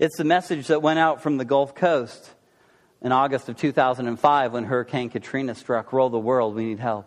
It's 0.00 0.16
the 0.16 0.24
message 0.24 0.66
that 0.68 0.82
went 0.82 0.98
out 0.98 1.22
from 1.22 1.36
the 1.36 1.44
Gulf 1.44 1.74
Coast 1.74 2.32
in 3.06 3.12
August 3.12 3.48
of 3.48 3.56
2005 3.56 4.52
when 4.52 4.64
Hurricane 4.64 5.10
Katrina 5.10 5.54
struck. 5.54 5.92
Roll 5.92 6.10
the 6.10 6.18
world, 6.18 6.56
we 6.56 6.64
need 6.64 6.80
help. 6.80 7.06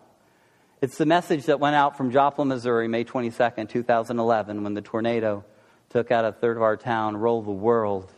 It's 0.81 0.97
the 0.97 1.05
message 1.05 1.47
that 1.47 1.59
went 1.59 1.75
out 1.75 1.97
from 1.97 2.11
Joplin, 2.11 2.47
Missouri, 2.47 2.87
May 2.87 3.03
22, 3.03 3.65
2011, 3.65 4.63
when 4.63 4.73
the 4.75 4.81
tornado 4.81 5.43
took 5.89 6.09
out 6.09 6.23
a 6.23 6.31
third 6.31 6.55
of 6.55 6.63
our 6.63 6.77
town. 6.77 7.17
Roll 7.17 7.41
the 7.41 7.51
world, 7.51 8.13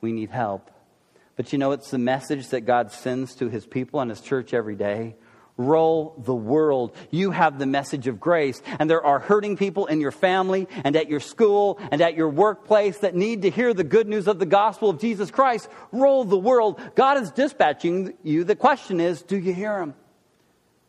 we 0.00 0.10
need 0.10 0.30
help. 0.30 0.72
But 1.36 1.52
you 1.52 1.58
know, 1.60 1.70
it's 1.70 1.88
the 1.92 1.98
message 1.98 2.48
that 2.48 2.62
God 2.62 2.90
sends 2.90 3.36
to 3.36 3.48
his 3.48 3.64
people 3.64 4.00
and 4.00 4.10
his 4.10 4.20
church 4.20 4.52
every 4.52 4.74
day 4.74 5.14
roll 5.56 6.14
the 6.18 6.34
world. 6.34 6.96
You 7.10 7.30
have 7.30 7.58
the 7.58 7.66
message 7.66 8.06
of 8.06 8.20
grace, 8.20 8.60
and 8.78 8.90
there 8.90 9.04
are 9.04 9.18
hurting 9.18 9.56
people 9.56 9.86
in 9.86 10.00
your 10.00 10.10
family 10.10 10.68
and 10.82 10.96
at 10.96 11.08
your 11.08 11.20
school 11.20 11.78
and 11.90 12.00
at 12.00 12.14
your 12.14 12.28
workplace 12.28 12.98
that 12.98 13.14
need 13.14 13.42
to 13.42 13.50
hear 13.50 13.72
the 13.72 13.84
good 13.84 14.08
news 14.08 14.26
of 14.26 14.38
the 14.38 14.46
gospel 14.46 14.90
of 14.90 15.00
Jesus 15.00 15.30
Christ. 15.30 15.68
Roll 15.92 16.24
the 16.24 16.38
world. 16.38 16.80
God 16.94 17.22
is 17.22 17.30
dispatching 17.30 18.14
you. 18.22 18.44
The 18.44 18.56
question 18.56 19.00
is, 19.00 19.22
do 19.22 19.36
you 19.36 19.54
hear 19.54 19.80
Him? 19.80 19.94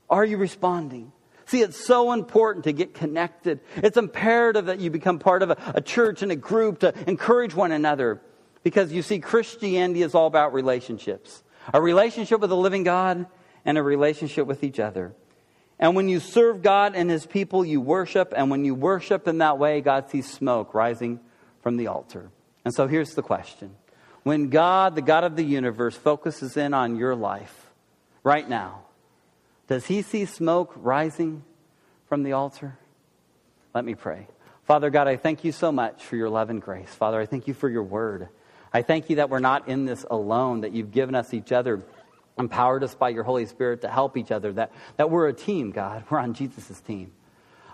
Are 0.10 0.26
you 0.26 0.38
responding? 0.38 1.12
See, 1.48 1.62
it's 1.62 1.84
so 1.84 2.12
important 2.12 2.64
to 2.64 2.74
get 2.74 2.96
connected. 2.96 3.60
It's 3.76 3.98
imperative 3.98 4.66
that 4.66 4.80
you 4.80 4.90
become 4.90 5.20
part 5.20 5.44
of 5.44 5.52
a, 5.52 5.58
a 5.76 5.82
church 5.82 6.24
and 6.24 6.32
a 6.32 6.36
group 6.36 6.80
to 6.80 6.94
encourage 7.08 7.54
one 7.54 7.72
another. 7.72 8.20
Because 8.64 8.92
you 8.92 9.04
see, 9.04 9.20
Christianity 9.20 10.02
is 10.02 10.16
all 10.16 10.26
about 10.26 10.54
relationships. 10.54 11.44
A 11.72 11.80
relationship 11.80 12.42
with 12.42 12.50
the 12.50 12.56
living 12.56 12.84
God 12.84 13.28
and 13.66 13.78
a 13.78 13.84
relationship 13.84 14.46
with 14.48 14.64
each 14.64 14.80
other. 14.80 15.14
And 15.80 15.96
when 15.96 16.08
you 16.08 16.20
serve 16.20 16.62
God 16.62 16.96
and 16.96 17.10
His 17.10 17.26
people, 17.26 17.66
you 17.66 17.82
worship. 17.82 18.34
And 18.36 18.50
when 18.50 18.64
you 18.64 18.76
worship 18.76 19.28
in 19.28 19.40
that 19.40 19.58
way, 19.58 19.82
God 19.82 20.10
sees 20.10 20.32
smoke 20.32 20.74
rising 20.74 21.20
from 21.62 21.78
the 21.78 21.88
altar. 21.88 22.30
And 22.64 22.74
so 22.74 22.88
here's 22.88 23.16
the 23.16 23.22
question 23.22 23.76
When 24.24 24.50
God, 24.50 24.96
the 24.96 25.02
God 25.02 25.24
of 25.24 25.36
the 25.36 25.44
universe, 25.44 25.96
focuses 25.96 26.56
in 26.56 26.74
on 26.74 26.96
your 26.96 27.16
life 27.16 27.72
right 28.24 28.48
now, 28.48 28.84
does 29.68 29.88
He 29.88 30.02
see 30.02 30.26
smoke 30.26 30.74
rising 30.76 31.44
from 32.08 32.24
the 32.24 32.34
altar? 32.34 32.78
Let 33.74 33.84
me 33.84 33.96
pray. 33.96 34.28
Father 34.64 34.90
God, 34.90 35.08
I 35.08 35.18
thank 35.18 35.44
you 35.44 35.52
so 35.52 35.72
much 35.72 36.04
for 36.04 36.16
your 36.16 36.30
love 36.30 36.50
and 36.50 36.62
grace. 36.62 36.90
Father, 36.90 37.20
I 37.20 37.26
thank 37.26 37.48
you 37.48 37.54
for 37.54 37.70
your 37.70 37.84
word. 37.84 38.30
I 38.74 38.82
thank 38.82 39.10
you 39.10 39.18
that 39.18 39.30
we're 39.30 39.40
not 39.40 39.68
in 39.68 39.86
this 39.86 40.06
alone, 40.10 40.62
that 40.62 40.72
you've 40.72 40.92
given 40.92 41.14
us 41.14 41.34
each 41.34 41.52
other 41.52 41.84
empowered 42.38 42.84
us 42.84 42.96
by 42.96 43.10
your 43.10 43.24
Holy 43.24 43.46
Spirit 43.46 43.82
to 43.82 43.90
help 43.90 44.18
each 44.18 44.32
other, 44.32 44.52
that, 44.54 44.72
that 44.98 45.10
we're 45.10 45.28
a 45.28 45.34
team, 45.34 45.72
God. 45.72 46.04
We're 46.10 46.20
on 46.20 46.34
Jesus' 46.34 46.80
team. 46.82 47.12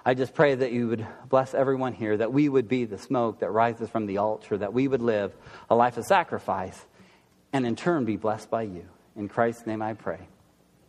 I 0.06 0.14
just 0.14 0.34
pray 0.34 0.56
that 0.56 0.72
you 0.72 0.88
would 0.88 1.06
bless 1.30 1.54
everyone 1.54 1.94
here, 1.94 2.18
that 2.18 2.34
we 2.34 2.50
would 2.50 2.68
be 2.68 2.86
the 2.86 2.98
smoke 2.98 3.40
that 3.40 3.52
rises 3.52 3.90
from 3.90 4.08
the 4.08 4.18
altar, 4.18 4.58
that 4.58 4.74
we 4.74 4.88
would 4.88 5.02
live 5.02 5.34
a 5.70 5.76
life 5.76 5.98
of 5.98 6.06
sacrifice, 6.06 6.86
and 7.54 7.66
in 7.66 7.76
turn 7.76 8.06
be 8.06 8.18
blessed 8.18 8.50
by 8.50 8.64
you. 8.64 8.88
In 9.16 9.28
Christ's 9.28 9.68
name 9.68 9.82
I 9.82 9.94
pray. 9.94 10.28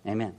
Amen. 0.07 0.35